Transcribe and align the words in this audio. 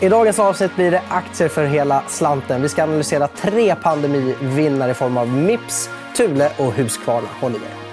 I 0.00 0.08
dagens 0.08 0.38
avsnitt 0.38 0.76
blir 0.76 0.90
det 0.90 1.02
aktier 1.08 1.48
för 1.48 1.64
hela 1.64 2.02
slanten. 2.08 2.62
Vi 2.62 2.68
ska 2.68 2.82
analysera 2.82 3.28
tre 3.28 3.74
pandemivinnare 3.74 4.90
i 4.90 4.94
form 4.94 5.16
av 5.16 5.28
Mips, 5.28 5.90
Thule 6.16 6.50
och 6.58 6.72
Husqvarna. 6.72 7.28
Håll 7.40 7.52
i 7.52 7.54
er. 7.54 7.86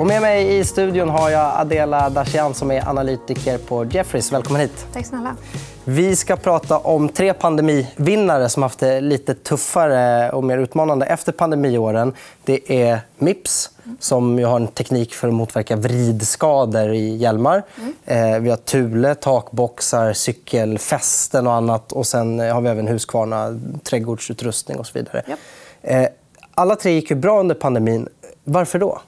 Och 0.00 0.06
med 0.06 0.22
mig 0.22 0.58
i 0.58 0.64
studion 0.64 1.08
har 1.08 1.30
jag 1.30 1.60
Adela 1.60 2.10
Dashian 2.10 2.54
som 2.54 2.70
är 2.70 2.88
analytiker 2.88 3.58
på 3.58 3.84
Jefferies. 3.84 4.32
Välkommen 4.32 4.60
hit. 4.60 4.86
Tack 4.92 5.06
snälla. 5.06 5.36
Vi 5.88 6.16
ska 6.16 6.36
prata 6.36 6.78
om 6.78 7.08
tre 7.08 7.34
pandemivinnare 7.34 8.48
som 8.48 8.62
haft 8.62 8.78
det 8.78 9.00
lite 9.00 9.34
tuffare 9.34 10.30
och 10.30 10.44
mer 10.44 10.58
utmanande 10.58 11.06
efter 11.06 11.32
pandemiåren. 11.32 12.12
Det 12.44 12.82
är 12.82 13.00
Mips, 13.18 13.70
som 14.00 14.44
har 14.44 14.56
en 14.56 14.68
teknik 14.68 15.14
för 15.14 15.28
att 15.28 15.34
motverka 15.34 15.76
vridskador 15.76 16.92
i 16.92 17.16
hjälmar. 17.16 17.62
Mm. 18.06 18.42
Vi 18.42 18.50
har 18.50 18.56
Thule, 18.56 19.14
takboxar, 19.14 20.12
cykelfästen 20.12 21.46
och 21.46 21.52
annat. 21.52 21.92
Och 21.92 22.06
sen 22.06 22.38
har 22.38 22.60
vi 22.60 22.68
även 22.68 22.88
Husqvarna, 22.88 23.60
trädgårdsutrustning 23.82 24.78
och 24.78 24.86
så 24.86 24.98
vidare. 24.98 25.22
Yep. 25.82 26.12
Alla 26.54 26.76
tre 26.76 26.92
gick 26.92 27.10
ju 27.10 27.16
bra 27.16 27.40
under 27.40 27.54
pandemin. 27.54 28.08
Varför 28.44 28.78
då? 28.78 29.00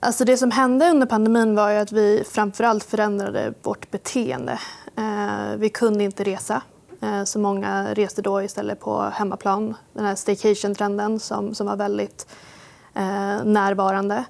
Alltså 0.00 0.24
det 0.24 0.36
som 0.36 0.50
hände 0.50 0.90
under 0.90 1.06
pandemin 1.06 1.54
var 1.54 1.72
att 1.72 1.92
vi 1.92 2.24
framförallt 2.30 2.84
förändrade 2.84 3.54
vårt 3.62 3.90
beteende. 3.90 4.58
Eh, 5.22 5.56
vi 5.56 5.68
kunde 5.68 6.04
inte 6.04 6.24
resa. 6.24 6.62
Eh, 7.00 7.24
så 7.24 7.38
många 7.38 7.94
reste 7.94 8.22
då 8.22 8.42
istället 8.42 8.80
på 8.80 9.00
hemmaplan. 9.00 9.74
Den 9.92 10.04
här 10.04 10.14
staycation-trenden 10.14 11.20
som, 11.20 11.54
som 11.54 11.66
var 11.66 11.76
väldigt 11.76 12.26
eh, 12.94 13.44
närvarande. 13.44 14.24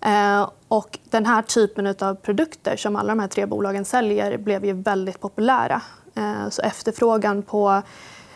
Eh, 0.00 0.50
och 0.68 0.98
den 1.10 1.26
här 1.26 1.42
typen 1.42 1.86
av 1.86 2.14
produkter 2.14 2.76
som 2.76 2.96
alla 2.96 3.08
de 3.08 3.20
här 3.20 3.28
tre 3.28 3.46
bolagen 3.46 3.84
säljer 3.84 4.38
blev 4.38 4.64
ju 4.64 4.72
väldigt 4.72 5.20
populära. 5.20 5.82
Eh, 6.14 6.48
så 6.50 6.62
efterfrågan 6.62 7.42
på 7.42 7.82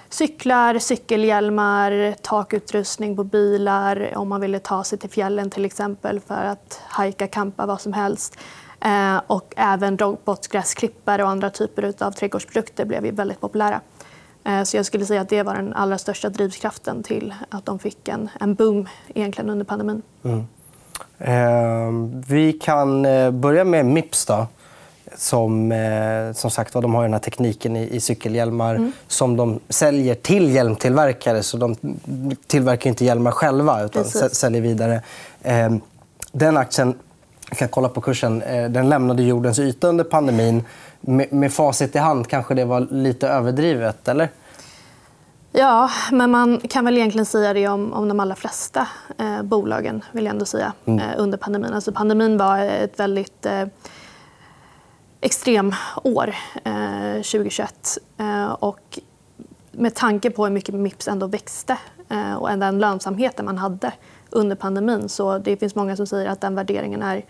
cyklar, 0.09 0.79
cykelhjälmar, 0.79 2.15
takutrustning 2.23 3.17
på 3.17 3.25
bilar 3.25 4.13
om 4.17 4.29
man 4.29 4.41
ville 4.41 4.59
ta 4.59 4.85
sig 4.85 4.99
till 4.99 5.11
fjällen 5.11 5.51
till 5.51 5.65
exempel 5.65 6.21
för 6.21 6.45
att 6.45 6.81
hajka, 6.89 7.27
campa, 7.27 7.67
vad 7.67 7.81
som 7.81 7.93
helst. 7.93 8.37
Eh, 8.85 9.21
och 9.27 9.55
även 9.57 9.99
robotgräsklippare 9.99 11.23
och 11.23 11.29
andra 11.29 11.51
typer 11.51 11.95
av 11.99 12.11
trädgårdsprodukter 12.11 12.85
blev 12.85 13.15
väldigt 13.15 13.41
populära. 13.41 13.81
Eh, 14.45 14.63
så 14.63 14.77
jag 14.77 14.87
skulle 14.87 15.07
säga 15.07 15.21
att 15.21 15.29
det 15.29 15.43
var 15.43 15.55
den 15.55 15.73
allra 15.73 15.99
största 15.99 16.29
drivkraften 16.29 17.03
till 17.03 17.35
att 17.49 17.67
de 17.67 17.79
fick 17.79 18.09
en, 18.09 18.29
en 18.41 18.55
boom 18.55 18.89
egentligen 19.15 19.51
under 19.51 19.65
pandemin. 19.65 20.03
Mm. 20.25 20.47
Eh, 21.19 22.11
vi 22.29 22.53
kan 22.53 23.07
eh, 23.07 23.31
börja 23.31 23.65
med 23.65 23.87
Mips. 23.87 24.27
Då 24.27 24.47
som, 25.17 25.73
eh, 25.73 26.33
som 26.33 26.51
sagt 26.51 26.73
de 26.73 26.95
har 26.95 27.03
den 27.03 27.13
här 27.13 27.21
tekniken 27.21 27.77
i, 27.77 27.97
i 27.97 28.01
cykelhjälmar 28.01 28.75
mm. 28.75 28.93
som 29.09 29.37
de 29.37 29.61
säljer 29.69 30.15
till 30.15 30.55
hjälmtillverkare. 30.55 31.43
Så 31.43 31.57
de 31.57 31.77
tillverkar 32.47 32.91
inte 32.91 33.05
hjälmar 33.05 33.31
själva, 33.31 33.83
utan 33.83 34.03
Precis. 34.03 34.35
säljer 34.35 34.61
vidare. 34.61 35.03
Eh, 35.43 35.75
den 36.33 36.57
aktien, 36.57 36.99
jag 37.55 37.59
kan 37.59 37.69
kolla 37.69 37.89
på 37.89 38.01
kursen, 38.01 38.43
eh, 38.43 38.71
den 38.71 38.89
lämnade 38.89 39.23
jordens 39.23 39.59
yta 39.59 39.89
under 39.89 40.05
pandemin. 40.05 40.65
Med, 41.01 41.33
med 41.33 41.53
facit 41.53 41.97
i 41.97 41.99
hand 41.99 42.29
kanske 42.29 42.55
det 42.55 42.65
var 42.65 42.81
lite 42.81 43.29
överdrivet, 43.29 44.09
eller? 44.09 44.29
Ja, 45.53 45.91
men 46.13 46.31
man 46.31 46.61
kan 46.61 46.85
väl 46.85 46.97
egentligen 46.97 47.27
säga 47.27 47.53
det 47.53 47.69
om, 47.69 47.93
om 47.93 48.09
de 48.09 48.21
allra 48.21 48.35
flesta 48.35 48.89
eh, 49.19 49.43
bolagen 49.43 50.05
vill 50.13 50.25
jag 50.25 50.33
ändå 50.33 50.45
säga, 50.45 50.73
mm. 50.85 50.99
eh, 50.99 51.15
under 51.17 51.39
pandemin. 51.39 51.73
Alltså, 51.73 51.93
pandemin 51.93 52.39
var 52.39 52.59
ett 52.59 53.01
väldigt 53.01 53.47
eh, 53.47 53.67
extremår, 55.21 56.35
eh, 56.65 57.15
2021. 57.15 57.99
Eh, 58.19 58.53
och 58.53 58.99
med 59.73 59.95
tanke 59.95 60.31
på 60.31 60.45
hur 60.45 60.53
mycket 60.53 60.75
Mips 60.75 61.09
ändå 61.09 61.27
växte 61.27 61.77
eh, 62.09 62.35
och 62.35 62.59
den 62.59 62.79
lönsamheten 62.79 63.45
man 63.45 63.59
hade 63.59 63.93
under 64.35 64.57
pandemin 64.57 65.09
så 65.09 65.39
det 65.39 65.57
finns 65.57 65.75
många 65.75 65.97
som 65.97 66.07
säger 66.07 66.31
att 66.31 66.41
den 66.41 66.55
värderingen 66.55 67.03
är 67.03 67.25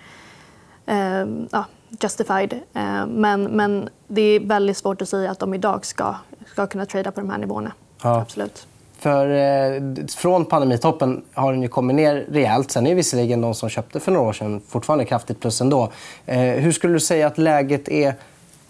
eh, 0.86 1.26
ja, 1.50 1.64
justified. 2.02 2.52
Eh, 2.52 3.06
men, 3.06 3.42
men 3.44 3.88
det 4.08 4.22
är 4.22 4.40
väldigt 4.40 4.76
svårt 4.76 5.02
att 5.02 5.08
säga 5.08 5.30
att 5.30 5.38
de 5.38 5.54
idag 5.54 5.86
ska, 5.86 6.14
ska 6.46 6.66
kunna 6.66 6.86
trada 6.86 7.10
på 7.10 7.20
de 7.20 7.30
här 7.30 7.38
nivåerna. 7.38 7.72
Ja. 8.02 8.20
Absolut. 8.20 8.66
För, 8.98 9.28
eh, 9.30 9.82
från 10.16 10.44
pandemitoppen 10.44 11.24
har 11.34 11.52
den 11.52 11.62
ju 11.62 11.68
kommit 11.68 11.96
ner 11.96 12.26
rejält. 12.32 12.70
Sen 12.70 12.86
är 12.86 12.94
visserligen 12.94 13.40
de 13.40 13.54
som 13.54 13.68
köpte 13.68 14.00
för 14.00 14.12
några 14.12 14.28
år 14.28 14.32
sedan 14.32 14.60
fortfarande 14.68 15.04
kraftigt 15.04 15.40
plus 15.40 15.60
ändå. 15.60 15.92
Eh, 16.26 16.38
hur 16.38 16.72
skulle 16.72 16.92
du 16.92 17.00
säga 17.00 17.26
att 17.26 17.38
läget 17.38 17.88
är 17.88 18.14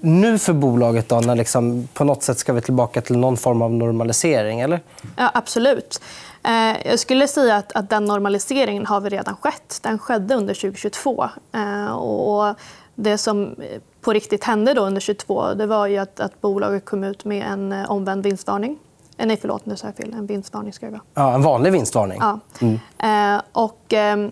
nu 0.05 0.39
för 0.39 0.53
bolaget? 0.53 1.09
Då, 1.09 1.21
när 1.21 1.37
liksom, 1.37 1.89
på 1.95 2.05
något 2.05 2.23
sätt 2.23 2.39
ska 2.39 2.53
vi 2.53 2.61
tillbaka 2.61 3.01
till 3.01 3.19
någon 3.19 3.37
form 3.37 3.63
av 3.63 3.73
normalisering? 3.73 4.61
Eller? 4.61 4.81
Ja, 5.17 5.31
absolut. 5.35 6.01
Eh, 6.43 6.87
jag 6.89 6.99
skulle 6.99 7.29
säga 7.29 7.57
att, 7.57 7.73
att 7.73 7.91
den 7.91 8.05
normaliseringen 8.05 8.87
har 8.87 9.01
vi 9.01 9.09
redan 9.09 9.37
skett. 9.37 9.79
Den 9.83 9.99
skedde 9.99 10.35
under 10.35 10.55
2022. 10.55 11.29
Eh, 11.55 11.95
och 11.95 12.55
det 12.95 13.19
som 13.19 13.55
på 14.01 14.13
riktigt 14.13 14.45
hände 14.45 14.75
då 14.75 14.83
under 14.83 15.01
2022 15.01 15.55
det 15.55 15.67
var 15.67 15.87
ju 15.87 15.99
att, 15.99 16.21
att 16.21 16.41
bolaget 16.41 16.85
kom 16.85 17.05
ut 17.05 17.25
med 17.25 17.47
en 17.47 17.73
eh, 17.73 17.91
omvänd 17.91 18.23
vinstvarning 18.23 18.79
Eh, 19.17 19.27
nej, 19.27 19.39
förlåt. 19.41 19.67
Nu 19.67 19.77
sa 19.77 19.87
jag 19.87 19.97
fel. 19.97 20.13
En 20.13 20.27
vinstvarning 20.27 20.73
ska 20.73 20.91
vara. 20.91 21.01
Ja, 21.15 21.35
en 21.35 21.43
vanlig 21.43 21.73
vinstvarning? 21.73 22.19
Ja. 22.21 22.41
Mm. 22.61 23.41
Och, 23.53 23.93
eh, 23.93 24.29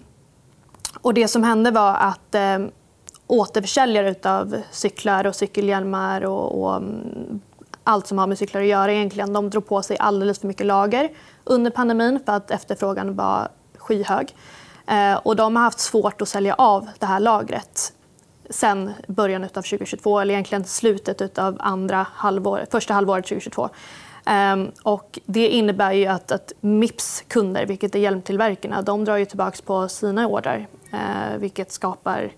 och 1.00 1.14
det 1.14 1.28
som 1.28 1.42
hände 1.42 1.70
var 1.70 1.94
att 1.94 2.34
eh, 2.34 2.58
återförsäljare 3.26 4.14
av 4.24 4.62
cyklar 4.70 5.26
och 5.26 5.36
cykelhjälmar 5.36 6.24
och, 6.24 6.62
och 6.62 6.76
mm, 6.76 7.40
allt 7.84 8.06
som 8.06 8.18
har 8.18 8.26
med 8.26 8.38
cyklar 8.38 8.60
att 8.60 8.66
göra 8.66 8.92
egentligen, 8.92 9.32
de 9.32 9.50
drog 9.50 9.66
på 9.66 9.82
sig 9.82 9.96
alldeles 9.98 10.38
för 10.38 10.46
mycket 10.46 10.66
lager 10.66 11.10
under 11.44 11.70
pandemin 11.70 12.20
för 12.26 12.32
att 12.32 12.50
efterfrågan 12.50 13.16
var 13.16 13.48
skyhög. 13.76 14.34
Eh, 14.86 15.14
och 15.14 15.36
de 15.36 15.56
har 15.56 15.62
haft 15.62 15.80
svårt 15.80 16.22
att 16.22 16.28
sälja 16.28 16.54
av 16.54 16.88
det 16.98 17.06
här 17.06 17.20
lagret 17.20 17.92
sen 18.52 18.92
början 19.08 19.44
av 19.44 19.48
2022, 19.48 20.20
eller 20.20 20.34
egentligen 20.34 20.64
slutet 20.64 21.38
av 21.38 21.56
andra 21.60 22.06
halvår, 22.14 22.66
första 22.70 22.94
halvåret 22.94 23.24
2022. 23.24 23.62
Um, 23.62 23.70
ehm, 24.24 24.70
och 24.82 25.18
det 25.26 25.48
innebär 25.48 25.92
ju 25.92 26.06
att, 26.06 26.32
att 26.32 26.52
Mips 26.60 27.24
kunder, 27.28 27.66
vilket 27.66 27.94
är 27.94 27.98
hjälmtillverkarna, 27.98 28.82
de 28.82 29.04
drar 29.04 29.16
ju 29.16 29.24
tillbaka 29.24 29.58
på 29.66 29.88
sina 29.88 30.26
order. 30.26 30.66
Uh, 30.92 31.32
eh, 31.32 31.38
vilket 31.38 31.72
skapar, 31.72 32.32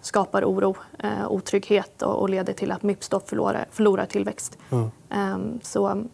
skapar 0.00 0.44
oro, 0.44 0.76
uh, 1.04 1.32
otrygghet 1.32 2.02
och, 2.02 2.20
och, 2.20 2.30
leder 2.30 2.52
till 2.52 2.72
att 2.72 2.82
Mips 2.82 3.10
förlorar, 3.26 3.66
förlorar 3.70 4.06
tillväxt. 4.06 4.58
Mm. 4.70 4.90
Um, 5.10 5.60
så 5.62 6.04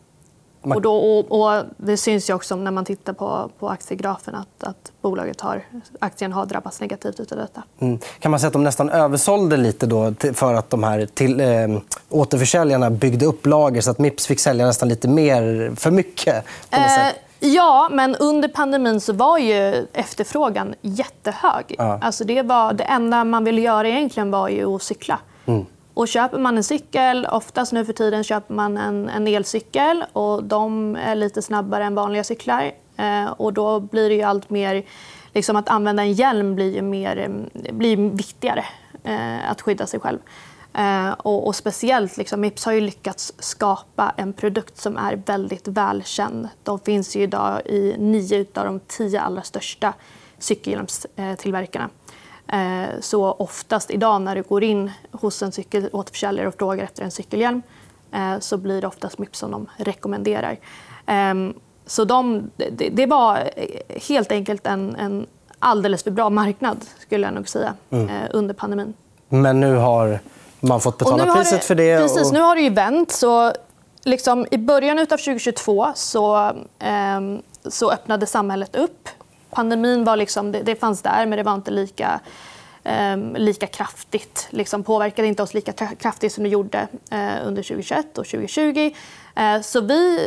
och, 0.65 0.83
då, 0.83 0.97
och, 0.97 1.41
och, 1.41 1.65
det 1.77 1.97
syns 1.97 2.31
ju 2.31 2.35
också 2.35 2.57
när 2.57 2.71
man 2.71 2.85
tittar 2.85 3.13
på, 3.13 3.51
på 3.59 3.69
aktiegrafen 3.69 4.35
att, 4.35 4.65
att 4.65 4.93
bolaget 5.01 5.41
har, 5.41 5.63
aktien 5.99 6.33
har 6.33 6.47
drabbats 6.47 6.81
negativt 6.81 7.33
av 7.33 7.39
detta. 7.39 7.63
Mm. 7.79 7.99
Kan 8.19 8.31
man 8.31 8.41
säga 8.41 8.47
att 8.47 8.53
de 8.53 8.65
nästan 8.65 8.91
översålde 8.91 9.57
lite 9.57 9.87
då 9.87 10.15
för 10.35 10.55
att 10.55 10.71
de 10.71 10.83
här 10.83 11.07
till, 11.07 11.41
äh, 11.41 11.47
återförsäljarna 12.09 12.91
byggde 12.91 13.27
upp 13.27 13.47
lager 13.47 13.81
så 13.81 13.91
att 13.91 13.99
Mips 13.99 14.27
fick 14.27 14.41
sälja 14.41 14.67
nästan 14.67 14.89
lite 14.89 15.09
mer 15.09 15.73
för 15.77 15.91
mycket? 15.91 16.45
Eh, 16.71 16.81
ja, 17.45 17.89
men 17.91 18.17
under 18.17 18.49
pandemin 18.49 19.01
så 19.01 19.13
var 19.13 19.39
ju 19.39 19.87
efterfrågan 19.93 20.75
jättehög. 20.81 21.75
Ja. 21.79 21.99
Alltså 22.03 22.25
det, 22.25 22.43
var, 22.43 22.73
det 22.73 22.85
enda 22.85 23.25
man 23.25 23.45
ville 23.45 23.61
göra 23.61 23.89
egentligen 23.89 24.31
var 24.31 24.49
ju 24.49 24.75
att 24.75 24.83
cykla. 24.83 25.19
Mm. 25.47 25.67
Och 25.95 26.09
köper 26.09 26.39
man 26.39 26.57
en 26.57 26.65
cykel, 26.65 27.27
oftast 27.31 27.73
nu 27.73 27.85
för 27.85 27.93
tiden 27.93 28.25
köper 28.25 28.55
man 28.55 28.77
en, 28.77 29.09
en 29.09 29.29
elcykel 29.29 30.05
och 30.13 30.45
de 30.45 30.97
är 30.97 31.15
lite 31.15 31.43
snabbare 31.43 31.85
än 31.85 31.95
vanliga 31.95 32.25
cyklar. 32.25 32.73
Eh, 32.97 33.31
och 33.31 33.53
då 33.53 33.81
blir 33.81 34.09
det 34.09 34.15
ju 34.15 34.23
allt 34.23 34.51
mer... 34.51 34.85
Liksom 35.33 35.57
att 35.57 35.69
använda 35.69 36.03
en 36.03 36.13
hjälm 36.13 36.55
blir, 36.55 36.83
mer, 36.83 37.31
blir 37.73 37.97
viktigare 37.97 38.65
eh, 39.05 39.51
att 39.51 39.61
skydda 39.61 39.87
sig 39.87 40.01
själv. 40.01 40.19
Eh, 40.75 41.13
och, 41.13 41.47
och, 41.47 41.57
speciellt, 41.57 42.17
liksom, 42.17 42.41
Mips 42.41 42.65
har 42.65 42.73
ju 42.73 42.81
lyckats 42.81 43.33
skapa 43.39 44.15
en 44.17 44.33
produkt 44.33 44.77
som 44.77 44.97
är 44.97 45.23
väldigt 45.27 45.69
välkänd. 45.69 46.49
De 46.63 46.79
finns 46.79 47.17
ju 47.17 47.23
idag 47.23 47.61
i 47.67 47.95
nio 47.99 48.47
av 48.55 48.65
de 48.65 48.81
tio 48.81 49.21
allra 49.21 49.43
största 49.43 49.95
cykelhjälmstillverkarna. 50.39 51.91
Eh, 52.49 53.01
så 53.01 53.33
oftast 53.33 53.91
idag 53.91 54.23
när 54.23 54.37
du 54.37 54.43
går 54.43 54.65
in 54.65 54.91
hos 55.11 55.43
en 55.43 55.53
cykelåterförsäljare 55.53 56.49
och 56.49 56.55
frågar 56.55 56.85
efter 56.85 57.03
en 57.03 57.11
cykelhjälm 57.11 57.63
eh, 58.13 58.39
så 58.41 58.57
blir 58.57 58.81
det 58.81 58.87
oftast 58.87 59.19
Mips 59.19 59.39
som 59.39 59.51
de 59.51 59.67
rekommenderar. 59.77 60.59
Ehm, 61.07 61.55
så 61.87 62.05
de, 62.05 62.51
det 62.93 63.07
var 63.07 63.51
helt 64.09 64.33
enkelt 64.33 64.67
en, 64.67 64.97
en 64.97 65.27
alldeles 65.59 66.03
för 66.03 66.11
bra 66.11 66.31
marknad 66.31 66.85
skulle 66.99 67.27
jag 67.27 67.35
nog 67.35 67.49
säga, 67.49 67.75
mm. 67.91 68.11
Under 68.33 68.55
pandemin. 68.55 68.95
Men 69.29 69.61
nu 69.61 69.75
har 69.75 70.21
man 70.69 70.81
fått 70.81 70.99
betala 70.99 71.35
priset 71.35 71.61
det, 71.61 71.67
för 71.67 71.75
det? 71.75 71.99
Precis, 71.99 72.33
nu 72.33 72.41
har 72.41 72.57
det 72.57 72.63
ju 72.63 72.71
vänt. 72.71 73.13
Så 73.13 73.53
liksom, 74.05 74.47
I 74.51 74.59
början 74.59 74.99
av 74.99 75.05
2022 75.05 75.93
så, 75.95 76.37
eh, 76.79 77.21
så 77.69 77.91
öppnade 77.91 78.27
samhället 78.27 78.77
upp 78.77 79.09
pandemin 79.55 80.05
var 80.05 80.17
liksom, 80.17 80.53
det, 80.53 80.63
det 80.63 80.77
fanns 80.77 81.03
där, 81.03 81.27
men 81.27 81.37
det 81.37 81.43
var 81.43 81.55
inte 81.55 81.71
lika 81.71 82.21
eh, 82.85 83.17
lika 83.35 83.67
kraftigt. 83.67 84.47
Liksom 84.51 84.85
påverkade 84.85 85.29
inte 85.29 85.43
oss 85.43 85.55
lika 85.55 85.73
kraftigt 85.73 86.33
som 86.33 86.45
det 86.45 86.51
gjorde 86.51 86.89
eh, 87.11 87.47
under 87.47 87.63
2021 87.63 88.19
och 88.19 88.27
2020. 88.27 88.91
Eh, 89.37 89.61
så 89.61 89.81
vi 89.81 90.19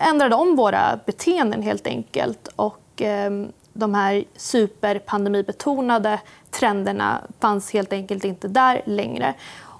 ändrade 0.00 0.34
om 0.34 0.56
våra 0.56 1.00
beteenden 1.06 1.62
helt 1.62 1.86
enkelt. 1.86 2.48
Och, 2.56 2.82
ehm, 2.96 3.52
de 3.76 3.94
här 3.94 4.24
superpandemibetonade 4.36 6.20
trenderna 6.50 7.20
fanns 7.40 7.72
helt 7.72 7.92
enkelt 7.92 8.24
inte 8.24 8.48
där 8.48 8.82
längre. 8.84 9.34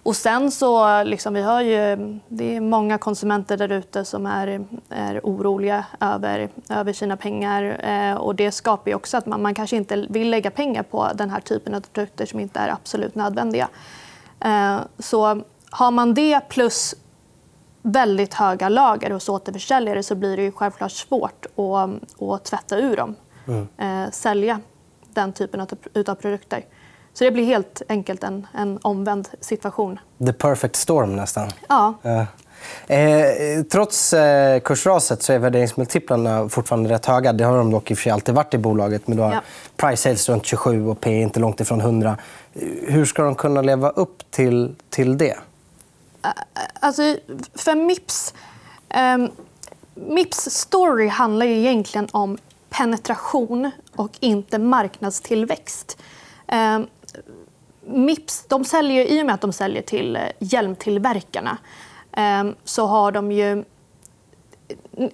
Och 0.07 0.17
sen 0.17 0.51
så, 0.51 1.03
liksom, 1.03 1.35
vi 1.35 1.43
har 1.43 1.61
ju, 1.61 1.97
det 2.29 2.57
är 2.57 2.61
många 2.61 2.99
konsumenter 2.99 3.57
där 3.57 3.73
ute 3.73 4.05
som 4.05 4.27
är, 4.27 4.67
är 4.89 5.21
oroliga 5.23 5.85
över, 6.01 6.49
över 6.69 6.93
sina 6.93 7.17
pengar. 7.17 7.85
Eh, 7.85 8.17
och 8.17 8.35
det 8.35 8.53
skapar 8.53 8.95
också 8.95 9.17
att 9.17 9.27
man, 9.27 9.43
man 9.43 9.55
kanske 9.55 9.77
inte 9.77 10.07
vill 10.09 10.31
lägga 10.31 10.51
pengar 10.51 10.83
på 10.83 11.09
den 11.15 11.31
här 11.31 11.41
typen 11.41 11.75
av 11.75 11.81
produkter 11.81 12.27
som 12.27 12.41
inte 12.41 12.61
är 12.61 12.69
absolut 12.69 13.15
nödvändiga. 13.15 13.69
Eh, 14.41 14.79
så 14.99 15.43
har 15.71 15.91
man 15.91 16.15
det 16.15 16.49
plus 16.49 16.95
väldigt 17.83 18.35
höga 18.35 18.69
lager 18.69 19.11
hos 19.11 19.29
återförsäljare 19.29 20.03
så 20.03 20.15
blir 20.15 20.37
det 20.37 20.43
ju 20.43 20.53
självklart 20.53 20.93
svårt 20.93 21.47
att, 21.47 22.23
att 22.23 22.45
tvätta 22.45 22.79
ur 22.79 22.97
dem. 22.97 23.15
Mm. 23.47 23.69
Eh, 23.79 24.11
sälja 24.11 24.61
den 25.15 25.33
typen 25.33 25.61
av, 25.61 26.15
produkter. 26.15 26.65
Så 27.13 27.25
det 27.25 27.31
blir 27.31 27.45
helt 27.45 27.83
enkelt 27.89 28.25
en, 28.25 28.47
en 28.55 28.79
omvänd 28.83 29.29
situation. 29.41 29.99
The 30.27 30.33
perfect 30.33 30.77
storm, 30.77 31.17
nästan. 31.17 31.49
Ja. 31.69 31.95
Eh, 32.87 33.63
trots 33.71 34.13
eh, 34.13 34.61
kursraset 34.61 35.23
så 35.23 35.33
är 35.33 35.39
värderingsmultiplarna 35.39 36.49
fortfarande 36.49 36.91
rätt 36.91 37.07
höga. 37.07 37.33
Det 37.33 37.45
har 37.45 37.59
de 37.59 37.71
dock 37.71 37.91
i 37.91 37.95
och 37.95 37.99
för 37.99 38.03
sig 38.03 38.13
alltid 38.13 38.35
varit 38.35 38.55
i 38.55 38.59
bolaget. 38.59 39.09
Men 39.09 39.17
du 39.17 39.23
har 39.23 39.33
ja. 39.33 39.43
price 39.77 40.03
sales 40.03 40.29
runt 40.29 40.47
27 40.47 40.89
och 40.89 41.01
P 41.01 41.21
inte 41.21 41.41
långt 41.41 41.61
ifrån 41.61 41.81
100. 41.81 42.17
Hur 42.87 43.05
ska 43.05 43.23
de 43.23 43.35
kunna 43.35 43.63
leva 43.63 43.91
upp 43.91 44.31
till, 44.31 44.75
till 44.91 45.19
det? 45.19 45.37
Alltså, 46.81 47.03
för 47.55 47.75
Mips... 47.75 48.35
Eh, 48.89 49.19
Mips 49.95 50.51
story 50.51 51.09
handlar 51.09 51.47
ju 51.47 51.59
egentligen 51.59 52.09
om 52.13 52.39
penetration 52.77 53.71
och 53.97 54.11
inte 54.21 54.59
marknadstillväxt. 54.59 55.99
Eh, 56.49 56.81
Mips 57.87 58.45
de 58.49 58.65
säljer, 58.65 59.05
I 59.05 59.23
och 59.23 59.27
med 59.27 59.35
att 59.35 59.41
de 59.41 59.53
säljer 59.53 59.83
till 59.83 60.17
eh, 60.17 60.23
hjälmtillverkarna 60.39 61.59
eh, 62.13 62.45
så 62.65 62.87
har 62.87 63.13
de 63.13 63.33
ju... 63.33 63.65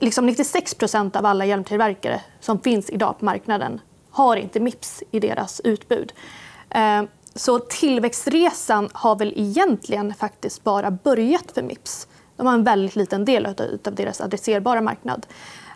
Liksom 0.01 0.29
96% 0.29 1.17
av 1.17 1.27
alla 1.27 1.45
hjälmtillverkare 1.45 2.21
som 2.41 2.59
finns 2.61 2.91
idag 2.91 3.19
på 3.19 3.25
marknaden 3.25 3.81
har 4.11 4.37
inte 4.37 4.61
Mips 4.61 5.03
i 5.11 5.21
deras 5.21 5.61
utbud. 5.65 6.13
Eh, 6.71 7.03
så 7.35 7.59
tillväxtresan 7.59 8.89
har 8.93 9.17
väl 9.17 9.33
egentligen 9.37 10.15
faktiskt 10.15 10.65
bara 10.65 10.91
börjat 10.91 11.53
för 11.55 11.63
Mips. 11.63 12.09
De 12.37 12.47
har 12.47 12.55
en 12.55 12.65
väldigt 12.65 12.97
liten 12.97 13.25
del 13.25 13.47
av 13.47 13.95
deras 13.95 14.21
adresserbara 14.21 14.81
marknad. 14.81 15.27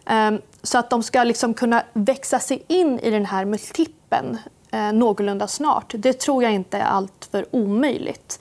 Ehm, 0.07 0.41
så 0.63 0.79
att 0.79 0.91
de 0.91 1.03
ska 1.03 1.25
liksom 1.25 1.55
kunna 1.55 1.83
växa 1.93 2.39
sig 2.39 2.65
in 2.69 2.99
i 2.99 3.11
den 3.11 3.27
här 3.27 3.45
multipeln 3.45 4.39
eh, 4.71 4.93
någorlunda 4.93 5.47
snart. 5.47 5.95
Det 5.97 6.13
tror 6.13 6.43
jag 6.43 6.53
inte 6.53 6.79
är 6.79 6.85
alltför 6.85 7.47
omöjligt. 7.51 8.41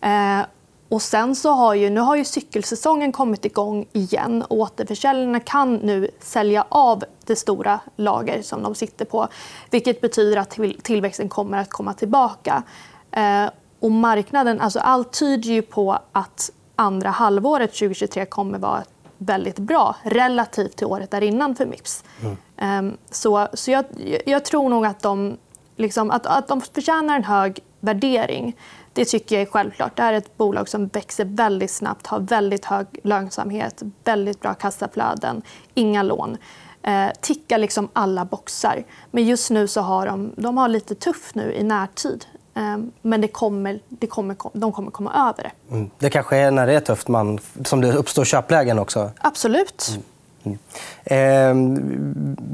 Eh, 0.00 0.40
och 0.88 1.02
sen 1.02 1.36
så 1.36 1.50
har 1.50 1.74
ju, 1.74 1.90
nu 1.90 2.00
har 2.00 2.16
ju 2.16 2.24
cykelsäsongen 2.24 3.12
kommit 3.12 3.44
igång 3.44 3.86
igen. 3.92 4.44
Återförsäljarna 4.48 5.40
kan 5.40 5.74
nu 5.74 6.10
sälja 6.20 6.64
av 6.68 7.04
det 7.24 7.36
stora 7.36 7.80
lager 7.96 8.42
som 8.42 8.62
de 8.62 8.74
sitter 8.74 9.04
på. 9.04 9.28
Vilket 9.70 10.00
betyder 10.00 10.36
att 10.36 10.50
tillväxten 10.82 11.28
kommer 11.28 11.58
att 11.58 11.70
komma 11.70 11.94
tillbaka. 11.94 12.62
Eh, 13.10 13.46
och 13.80 13.90
marknaden, 13.90 14.60
alltså 14.60 14.78
allt 14.78 15.12
tyder 15.12 15.50
ju 15.50 15.62
på 15.62 15.98
att 16.12 16.50
andra 16.76 17.10
halvåret 17.10 17.70
2023 17.72 18.26
kommer 18.26 18.58
vara 18.58 18.82
väldigt 19.20 19.58
bra 19.58 19.96
relativt 20.02 20.76
till 20.76 20.86
året 20.86 21.10
därinnan 21.10 21.54
för 21.54 21.66
Mips. 21.66 22.04
Mm. 22.22 22.36
Ehm, 22.56 22.96
så, 23.10 23.48
så 23.54 23.70
jag, 23.70 23.84
jag, 24.26 24.44
tror 24.44 24.68
nog 24.68 24.86
att 24.86 25.02
de 25.02 25.36
liksom, 25.76 26.10
att, 26.10 26.26
att 26.26 26.48
de 26.48 26.60
förtjänar 26.60 27.16
en 27.16 27.24
hög 27.24 27.60
värdering. 27.80 28.56
Det 28.92 29.04
tycker 29.04 29.36
jag 29.36 29.42
är 29.42 29.46
självklart. 29.46 29.96
Det 29.96 30.02
är 30.02 30.12
ett 30.12 30.36
bolag 30.36 30.68
som 30.68 30.86
växer 30.86 31.24
väldigt 31.24 31.70
snabbt, 31.70 32.06
har 32.06 32.20
väldigt 32.20 32.64
hög 32.64 32.86
lönsamhet, 33.04 33.82
väldigt 34.04 34.40
bra 34.40 34.54
kassaflöden, 34.54 35.42
inga 35.74 36.02
lån. 36.02 36.36
Eh, 36.82 37.08
tickar 37.20 37.58
liksom 37.58 37.88
alla 37.92 38.24
boxar. 38.24 38.84
Men 39.10 39.24
just 39.24 39.50
nu 39.50 39.68
så 39.68 39.80
har 39.80 40.06
de, 40.06 40.32
de 40.36 40.58
har 40.58 40.68
lite 40.68 40.94
tufft 40.94 41.34
nu 41.34 41.54
i 41.54 41.62
närtid. 41.62 42.26
Eh, 42.54 42.78
men 43.02 43.20
det 43.20 43.28
kommer, 43.28 43.80
det 43.88 44.06
kommer, 44.06 44.36
de 44.52 44.72
kommer 44.72 44.90
komma 44.90 45.30
över 45.30 45.42
det. 45.42 45.74
Mm. 45.74 45.90
Det 45.98 46.10
kanske 46.10 46.36
är 46.36 46.50
när 46.50 46.66
det 46.66 46.72
är 46.72 46.80
tufft 46.80 47.08
man, 47.08 47.38
som 47.64 47.80
det 47.80 47.92
uppstår 47.92 48.24
köplägen 48.24 48.78
också? 48.78 49.10
Absolut. 49.18 49.90
Mm. 49.90 50.02
Mm. 50.42 50.58
Eh, 51.04 51.54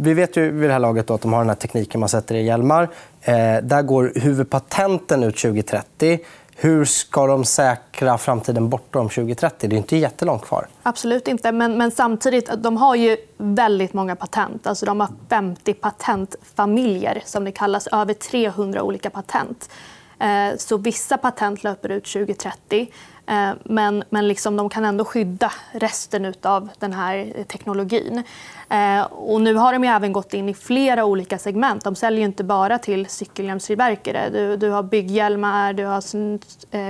vi 0.00 0.14
vet 0.14 0.36
ju 0.36 0.50
vid 0.50 0.68
det 0.68 0.72
här 0.72 0.80
laget 0.80 1.10
att 1.10 1.20
de 1.20 1.32
har 1.32 1.40
den 1.40 1.48
här 1.48 1.56
tekniken 1.56 2.00
man 2.00 2.08
sätter 2.08 2.34
i 2.34 2.44
hjälmar. 2.44 2.88
Eh, 3.20 3.34
där 3.62 3.82
går 3.82 4.12
huvudpatenten 4.14 5.22
ut 5.22 5.36
2030. 5.36 6.18
Hur 6.58 6.84
ska 6.84 7.26
de 7.26 7.44
säkra 7.44 8.18
framtiden 8.18 8.68
bortom 8.68 9.08
2030? 9.08 9.68
Det 9.68 9.76
är 9.76 9.78
inte 9.78 9.96
jättelångt 9.96 10.42
kvar. 10.42 10.66
Absolut 10.82 11.28
inte. 11.28 11.52
Men, 11.52 11.78
men 11.78 11.90
samtidigt 11.90 12.50
de 12.56 12.76
har 12.76 12.94
ju 12.94 13.16
väldigt 13.36 13.92
många 13.92 14.16
patent. 14.16 14.66
Alltså, 14.66 14.86
de 14.86 15.00
har 15.00 15.08
50 15.28 15.74
patentfamiljer, 15.74 17.22
som 17.24 17.44
det 17.44 17.52
kallas. 17.52 17.86
Över 17.86 18.14
300 18.14 18.82
olika 18.82 19.10
patent. 19.10 19.70
Eh, 20.18 20.56
så 20.56 20.76
vissa 20.76 21.18
patent 21.18 21.64
löper 21.64 21.88
ut 21.88 22.04
2030. 22.04 22.92
Eh, 23.26 23.50
men, 23.64 24.04
men 24.10 24.28
liksom 24.28 24.56
de 24.56 24.68
kan 24.68 24.84
ändå 24.84 25.04
skydda 25.04 25.52
resten 25.72 26.34
av 26.42 26.68
den 26.78 26.92
här 26.92 27.44
teknologin. 27.48 28.22
Eh, 28.68 29.02
och 29.02 29.40
nu 29.40 29.54
har 29.54 29.72
de 29.72 29.84
även 29.84 30.12
gått 30.12 30.34
in 30.34 30.48
i 30.48 30.54
flera 30.54 31.04
olika 31.04 31.38
segment. 31.38 31.84
De 31.84 31.94
säljer 31.94 32.24
inte 32.24 32.44
bara 32.44 32.78
till 32.78 33.06
cykelhjälmstillverkare. 33.06 34.30
Du, 34.30 34.56
du 34.56 34.70
har 34.70 34.82
bygghjälmar, 34.82 35.72
du 35.72 35.84
har 35.84 36.02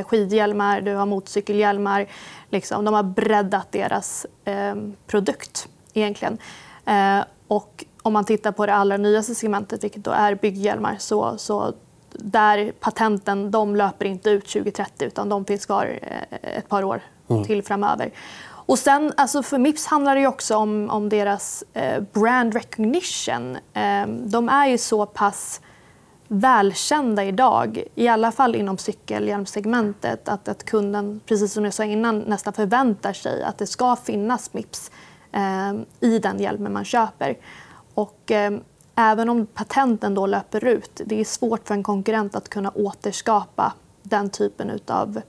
skidhjälmar, 0.03 0.81
du 0.81 0.95
har 0.95 1.07
motorcykelhjälmar. 1.07 2.07
Liksom, 2.51 2.85
de 2.85 2.95
har 2.95 3.03
breddat 3.03 3.73
deras 3.73 4.27
eh, 4.45 4.75
produkt. 5.07 5.69
egentligen. 5.95 6.39
Eh, 6.85 7.25
och 7.49 7.85
om 8.03 8.13
man 8.13 8.25
tittar 8.25 8.53
på 8.53 8.67
det 8.67 8.75
allra 8.75 8.97
nyaste 8.97 9.35
segmentet, 9.35 9.85
vilket 9.85 10.05
då 10.05 10.11
är 10.11 10.35
bygghjälmar 10.35 10.97
så, 10.99 11.39
så 11.39 11.73
där 12.19 12.73
patenten 12.81 13.51
de 13.51 13.77
löper 13.77 14.05
inte 14.05 14.31
ut 14.31 14.47
2030 14.47 15.07
utan 15.07 15.29
de 15.29 15.45
finns 15.45 15.67
kvar 15.67 15.99
eh, 16.03 16.57
ett 16.59 16.69
par 16.69 16.83
år 16.83 17.01
mm. 17.29 17.45
till 17.45 17.63
framöver. 17.63 18.11
Och 18.67 18.79
sen, 18.79 19.13
alltså 19.17 19.43
för 19.43 19.59
Mips 19.59 19.87
handlar 19.87 20.17
det 20.17 20.27
också 20.27 20.57
om, 20.57 20.91
om 20.91 21.09
deras 21.09 21.65
eh, 21.73 22.03
brand 22.13 22.55
recognition. 22.55 23.57
Eh, 23.57 24.07
de 24.07 24.49
är 24.49 24.67
ju 24.67 24.79
så 24.79 25.07
pass 25.07 25.61
välkända 26.29 27.25
idag, 27.25 27.83
i 27.95 28.09
alla 28.09 28.33
fall 28.33 28.55
inom 28.55 28.79
cykelhjälmsegmentet 28.79 30.29
att, 30.29 30.49
att 30.49 30.65
kunden, 30.65 31.21
precis 31.27 31.53
som 31.53 31.65
jag 31.65 31.75
sa 31.75 31.85
innan, 31.85 32.19
nästan 32.19 32.53
förväntar 32.53 33.13
sig 33.13 33.43
att 33.43 33.59
det 33.59 33.67
ska 33.67 33.97
finnas 33.97 34.53
Mips 34.55 34.91
eh, 35.33 35.73
i 36.01 36.19
den 36.19 36.41
hjälmen 36.41 36.73
man 36.73 36.85
köper. 36.85 37.37
Och, 37.95 38.31
eh, 38.31 38.59
även 38.97 39.29
om 39.29 39.47
patenten 39.47 40.15
då 40.15 40.27
löper 40.27 40.65
ut, 40.65 41.01
det 41.07 41.21
är 41.21 41.25
svårt 41.25 41.69
för 41.69 41.75
en 41.75 41.83
konkurrent 41.83 42.37
att 42.37 42.49
kunna 42.49 42.71
återskapa 42.71 43.73
den 44.03 44.31
typen 44.31 44.81
av 44.87 45.21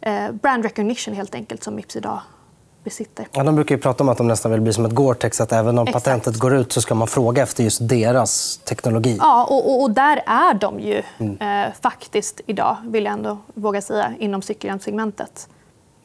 eh, 0.00 0.32
brand 0.32 0.64
recognition 0.64 1.14
helt 1.14 1.34
enkelt 1.34 1.64
som 1.64 1.74
Mips 1.74 1.96
idag 1.96 2.20
besitter. 2.84 3.28
Ja, 3.32 3.44
de 3.44 3.54
brukar 3.54 3.76
prata 3.76 4.04
om 4.04 4.08
att 4.08 4.18
de 4.18 4.28
nästan 4.28 4.52
vill 4.52 4.60
bli 4.60 4.72
som 4.72 4.84
ett 4.84 4.92
Gore-Tex. 4.92 5.42
Att 5.42 5.52
även 5.52 5.78
om 5.78 5.88
Exakt. 5.88 6.04
patentet 6.04 6.38
går 6.38 6.54
ut 6.54 6.72
så 6.72 6.80
ska 6.80 6.94
man 6.94 7.08
fråga 7.08 7.42
efter 7.42 7.64
just 7.64 7.88
deras 7.88 8.56
teknologi. 8.56 9.16
Ja, 9.20 9.44
och, 9.44 9.82
och 9.82 9.90
där 9.90 10.22
är 10.26 10.54
de 10.54 10.80
ju 10.80 11.02
mm. 11.18 11.66
eh, 11.66 11.72
faktiskt 11.80 12.40
idag, 12.46 12.76
vill 12.84 13.04
jag 13.04 13.12
ändå 13.12 13.38
våga 13.54 13.82
säga, 13.82 14.12
inom 14.18 14.42
cykelhjälmssegmentet. 14.42 15.48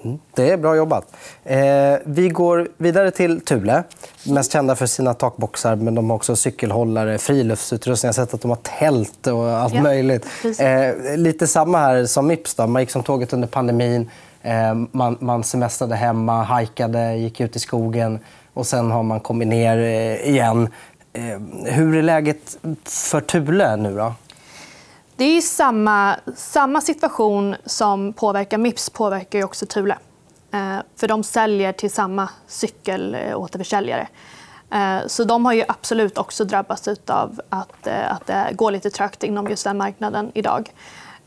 Mm, 0.03 0.19
det 0.33 0.49
är 0.49 0.57
bra 0.57 0.75
jobbat. 0.75 1.15
Eh, 1.43 1.59
vi 2.03 2.29
går 2.29 2.67
vidare 2.77 3.11
till 3.11 3.41
Thule. 3.41 3.83
Mest 4.23 4.51
kända 4.51 4.75
för 4.75 4.85
sina 4.85 5.13
takboxar, 5.13 5.75
men 5.75 5.95
de 5.95 6.09
har 6.09 6.17
också 6.17 6.35
cykelhållare, 6.35 7.17
friluftsutrustning. 7.17 8.07
Jag 8.07 8.13
har 8.13 8.25
sett 8.25 8.33
att 8.33 8.41
de 8.41 8.51
har 8.51 8.79
tält 8.79 9.27
och 9.27 9.49
allt 9.49 9.73
ja, 9.73 9.81
möjligt. 9.83 10.25
Eh, 10.59 11.17
lite 11.17 11.47
samma 11.47 11.77
här 11.77 12.05
som 12.05 12.27
Mips. 12.27 12.55
Då. 12.55 12.67
Man 12.67 12.81
gick 12.81 12.91
som 12.91 13.03
tåget 13.03 13.33
under 13.33 13.47
pandemin. 13.47 14.09
Eh, 14.41 14.73
man, 14.91 15.17
man 15.19 15.43
semestrade 15.43 15.95
hemma, 15.95 16.43
hajkade, 16.43 17.15
gick 17.15 17.39
ut 17.39 17.55
i 17.55 17.59
skogen. 17.59 18.19
och 18.53 18.67
Sen 18.67 18.91
har 18.91 19.03
man 19.03 19.19
kommit 19.19 19.47
ner 19.47 19.77
eh, 19.77 20.29
igen. 20.29 20.69
Eh, 21.13 21.71
hur 21.73 21.95
är 21.97 22.01
läget 22.01 22.57
för 22.85 23.21
Thule 23.21 23.75
nu? 23.75 23.95
Då? 23.95 24.13
Det 25.19 25.37
är 25.37 25.41
samma, 25.41 26.15
samma 26.35 26.81
situation 26.81 27.55
som 27.65 28.13
påverkar 28.13 28.57
Mips 28.57 28.89
påverkar 28.89 29.43
också 29.43 29.65
Thule. 29.65 29.97
Eh, 30.51 30.77
för 30.95 31.07
de 31.07 31.23
säljer 31.23 31.71
till 31.71 31.91
samma 31.91 32.29
cykelåterförsäljare. 32.47 34.07
Eh, 34.71 35.07
så 35.07 35.23
de 35.23 35.45
har 35.45 35.53
ju 35.53 35.63
absolut 35.67 36.17
också 36.17 36.45
drabbats 36.45 36.87
av 37.07 37.41
att, 37.49 37.87
eh, 37.87 38.13
att 38.13 38.27
det 38.27 38.49
går 38.53 38.71
lite 38.71 38.89
trögt 38.89 39.23
inom 39.23 39.47
just 39.47 39.63
den 39.63 39.77
marknaden 39.77 40.31
idag. 40.33 40.73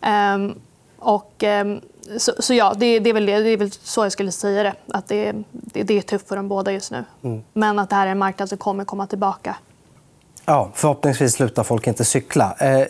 Ehm, 0.01 0.55
och, 0.99 1.43
ehm, 1.43 1.81
så, 2.19 2.33
så, 2.39 2.55
ja, 2.55 2.75
det, 2.77 2.99
det, 2.99 3.11
är 3.11 3.15
väl 3.15 3.27
det, 3.27 3.39
det 3.39 3.51
är 3.51 3.57
väl 3.57 3.71
så 3.71 4.05
jag 4.05 4.13
skulle 4.13 4.33
säga 4.33 4.63
det. 4.63 4.75
Att 4.93 5.09
det, 5.09 5.33
det, 5.51 5.83
det 5.83 5.99
är 5.99 6.03
tufft 6.03 6.29
för 6.29 6.37
dem 6.37 6.49
båda 6.49 6.73
just 6.73 6.91
nu. 6.91 7.05
Mm. 7.23 7.43
Men 7.53 7.79
att 7.79 7.91
det 7.91 7.97
här 7.97 8.07
är 8.07 8.11
en 8.11 8.19
marknad 8.19 8.49
som 8.49 8.59
kommer 8.59 8.85
komma 8.85 9.07
tillbaka. 9.07 9.57
Ja, 10.45 10.71
förhoppningsvis 10.75 11.33
slutar 11.33 11.63
folk 11.63 11.87
inte 11.87 12.05
cykla. 12.05 12.55
Eh, 12.59 12.87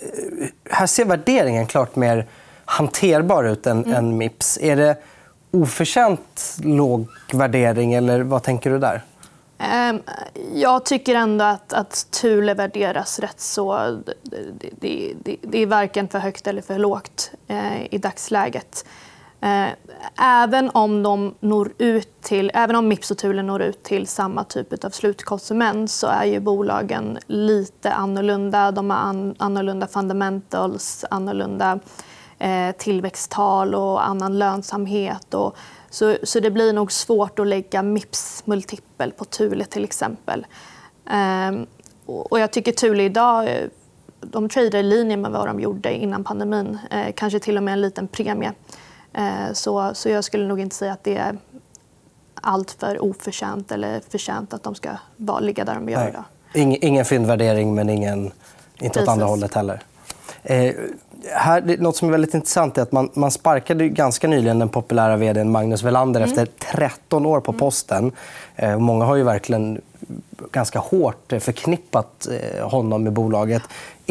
här 0.70 0.86
ser 0.86 1.04
värderingen 1.04 1.66
klart 1.66 1.96
mer 1.96 2.26
hanterbar 2.64 3.44
ut 3.44 3.66
än, 3.66 3.84
mm. 3.84 3.96
än 3.96 4.16
Mips. 4.16 4.58
Är 4.62 4.76
det 4.76 4.96
oförtjänt 5.50 6.56
låg 6.62 7.06
värdering, 7.32 7.94
eller 7.94 8.22
vad 8.22 8.42
tänker 8.42 8.70
du 8.70 8.78
där? 8.78 9.02
Ehm, 9.58 10.02
jag 10.54 10.84
tycker 10.84 11.14
ändå 11.14 11.44
att, 11.44 11.72
att 11.72 12.06
Thule 12.10 12.54
värderas 12.54 13.18
rätt 13.18 13.40
så... 13.40 13.98
Det, 14.22 14.70
det, 14.80 15.12
det, 15.22 15.36
det 15.40 15.58
är 15.58 15.66
varken 15.66 16.08
för 16.08 16.18
högt 16.18 16.46
eller 16.46 16.62
för 16.62 16.78
lågt 16.78 17.30
eh, 17.48 17.94
i 17.94 17.98
dagsläget. 17.98 18.84
Eh, 19.42 19.68
även 20.18 20.70
om, 20.70 21.02
de 21.02 21.34
når 21.40 21.72
ut 21.78 22.20
till, 22.20 22.50
även 22.54 22.76
om 22.76 22.88
Mips 22.88 23.10
och 23.10 23.18
Thule 23.18 23.42
når 23.42 23.62
ut 23.62 23.82
till 23.82 24.06
samma 24.06 24.44
typ 24.44 24.84
av 24.84 24.90
slutkonsument 24.90 25.90
så 25.90 26.06
är 26.06 26.24
ju 26.24 26.40
bolagen 26.40 27.18
lite 27.26 27.92
annorlunda. 27.92 28.70
De 28.70 28.90
har 28.90 28.98
an, 28.98 29.34
annorlunda 29.38 29.86
fundamentals, 29.86 31.04
annorlunda 31.10 31.78
eh, 32.38 32.72
tillväxttal 32.78 33.74
och 33.74 34.08
annan 34.08 34.38
lönsamhet. 34.38 35.34
Och, 35.34 35.56
så, 35.90 36.16
så 36.22 36.40
det 36.40 36.50
blir 36.50 36.72
nog 36.72 36.92
svårt 36.92 37.38
att 37.38 37.46
lägga 37.46 37.82
Mips 37.82 38.42
multipel 38.46 39.12
på 39.12 39.24
Thule 39.24 39.64
till 39.64 39.84
exempel. 39.84 40.46
Ehm, 41.10 41.66
och 42.06 42.40
jag 42.40 42.52
tycker 42.52 42.72
Thule 42.72 43.02
idag 43.02 43.48
de 44.20 44.48
tradar 44.48 44.78
i 44.78 44.82
linje 44.82 45.16
med 45.16 45.30
vad 45.30 45.46
de 45.46 45.60
gjorde 45.60 45.94
innan 45.94 46.24
pandemin. 46.24 46.78
Ehm, 46.90 47.12
kanske 47.12 47.38
till 47.38 47.56
och 47.56 47.62
med 47.62 47.72
en 47.72 47.80
liten 47.80 48.08
premie. 48.08 48.52
Eh, 49.14 49.52
så, 49.52 49.94
så 49.94 50.08
jag 50.08 50.24
skulle 50.24 50.46
nog 50.46 50.60
inte 50.60 50.76
säga 50.76 50.92
att 50.92 51.04
det 51.04 51.16
är 51.16 51.36
alltför 52.34 53.02
oförtjänt 53.02 53.72
eller 53.72 54.00
förtjänt 54.10 54.54
att 54.54 54.62
de 54.62 54.74
ska 54.74 54.90
vara, 55.16 55.40
ligga 55.40 55.64
där 55.64 55.74
de 55.74 55.88
gör 55.88 56.08
idag. 56.08 56.24
Ingen, 56.54 56.84
ingen 56.84 57.04
fyndvärdering, 57.04 57.74
men 57.74 57.88
ingen, 57.88 58.32
inte 58.78 59.02
åt 59.02 59.08
andra 59.08 59.26
hållet 59.26 59.54
heller. 59.54 59.82
Eh, 60.42 60.74
här, 61.30 61.76
något 61.78 61.96
som 61.96 62.08
är 62.08 62.12
väldigt 62.12 62.34
intressant 62.34 62.78
är 62.78 62.82
att 62.82 62.92
man, 62.92 63.10
man 63.14 63.30
sparkade 63.30 63.88
ganska 63.88 64.28
nyligen 64.28 64.58
den 64.58 64.68
populära 64.68 65.16
vd 65.16 65.44
Magnus 65.44 65.82
Welander 65.82 66.20
mm. 66.20 66.30
efter 66.30 66.46
13 66.76 67.26
år 67.26 67.40
på 67.40 67.52
posten. 67.52 68.12
Eh, 68.56 68.78
många 68.78 69.04
har 69.04 69.16
ju 69.16 69.22
verkligen 69.22 69.80
ganska 70.50 70.78
hårt 70.78 71.32
förknippat 71.40 72.28
eh, 72.30 72.68
honom 72.68 73.04
med 73.04 73.12
bolaget. 73.12 73.62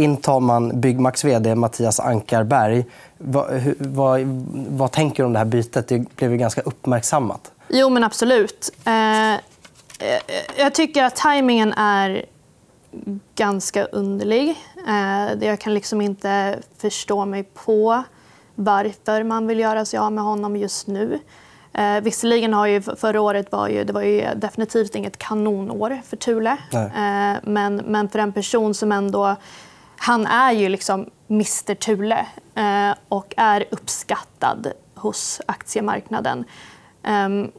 Intar 0.01 0.39
man 0.39 0.81
Byggmax 0.81 1.23
vd 1.23 1.55
Mattias 1.55 1.99
Ankarberg. 1.99 2.85
Vad, 3.17 3.51
hur, 3.51 3.75
vad, 3.79 4.21
vad 4.69 4.91
tänker 4.91 5.23
du 5.23 5.27
om 5.27 5.33
det 5.33 5.39
här 5.39 5.45
bytet? 5.45 5.87
Det 5.87 6.15
blev 6.15 6.31
ju 6.31 6.37
ganska 6.37 6.61
uppmärksammat. 6.61 7.51
Jo, 7.67 7.89
men 7.89 8.03
absolut. 8.03 8.73
Eh, 8.85 9.39
jag 10.57 10.73
tycker 10.73 11.03
att 11.03 11.15
tajmingen 11.15 11.73
är 11.73 12.25
ganska 13.35 13.85
underlig. 13.85 14.49
Eh, 14.87 15.47
jag 15.47 15.59
kan 15.59 15.73
liksom 15.73 16.01
inte 16.01 16.59
förstå 16.77 17.25
mig 17.25 17.43
på 17.43 18.03
varför 18.55 19.23
man 19.23 19.47
vill 19.47 19.59
göra 19.59 19.85
sig 19.85 19.99
av 19.99 20.11
med 20.11 20.23
honom 20.23 20.57
just 20.57 20.87
nu. 20.87 21.19
Eh, 21.73 22.01
visserligen 22.01 22.53
har 22.53 22.67
ju 22.67 22.81
förra 22.81 23.21
året 23.21 23.51
var 23.51 23.67
ju, 23.67 23.83
det 23.83 23.93
var 23.93 24.01
ju 24.01 24.27
definitivt 24.35 24.95
inget 24.95 25.17
kanonår 25.17 26.01
för 26.05 26.17
Thule. 26.17 26.57
Eh, 26.71 27.39
men, 27.43 27.75
men 27.75 28.09
för 28.09 28.19
en 28.19 28.33
person 28.33 28.73
som 28.73 28.91
ändå... 28.91 29.35
Han 30.03 30.27
är 30.27 30.51
ju 30.51 30.69
liksom 30.69 31.09
Mr 31.29 31.75
Thule 31.75 32.25
eh, 32.55 32.97
och 33.09 33.33
är 33.37 33.65
uppskattad 33.71 34.67
hos 34.95 35.41
aktiemarknaden. 35.45 36.45
Um, 37.07 37.51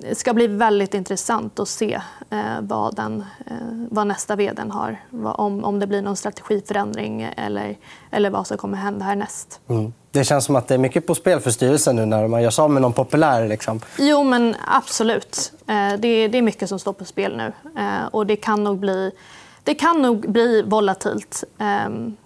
det 0.00 0.14
ska 0.14 0.34
bli 0.34 0.46
väldigt 0.46 0.94
intressant 0.94 1.60
att 1.60 1.68
se 1.68 2.00
eh, 2.30 2.60
vad, 2.60 2.96
den, 2.96 3.24
eh, 3.46 3.56
vad 3.90 4.06
nästa 4.06 4.36
vd 4.36 4.62
har. 4.70 4.96
Om, 5.24 5.64
om 5.64 5.80
det 5.80 5.86
blir 5.86 6.02
någon 6.02 6.16
strategiförändring 6.16 7.22
eller, 7.36 7.76
eller 8.10 8.30
vad 8.30 8.46
som 8.46 8.56
kommer 8.56 8.78
hända 8.78 9.04
härnäst. 9.04 9.60
Mm. 9.68 9.92
Det 10.10 10.24
känns 10.24 10.44
som 10.44 10.56
att 10.56 10.68
det 10.68 10.74
är 10.74 10.78
mycket 10.78 11.06
på 11.06 11.14
spel 11.14 11.40
för 11.40 11.50
styrelsen 11.50 11.96
nu 11.96 12.06
när 12.06 12.28
man 12.28 12.42
gör 12.42 12.50
sig 12.50 12.62
av 12.62 12.70
med 12.70 12.82
någon 12.82 12.92
populär. 12.92 13.48
Liksom. 13.48 13.80
Jo, 13.98 14.24
men 14.24 14.54
absolut. 14.66 15.52
Det, 15.98 16.08
är, 16.08 16.42
mycket 16.42 16.68
som 16.68 16.78
står 16.78 16.92
på 16.92 17.04
spel 17.04 17.36
nu. 17.36 17.52
Och 18.10 18.26
det 18.26 18.36
kan 18.36 18.64
nog 18.64 18.78
bli, 18.78 19.12
det 19.70 19.74
kan 19.74 20.02
nog 20.02 20.30
bli 20.32 20.62
volatilt 20.62 21.44
ehm, 21.58 22.16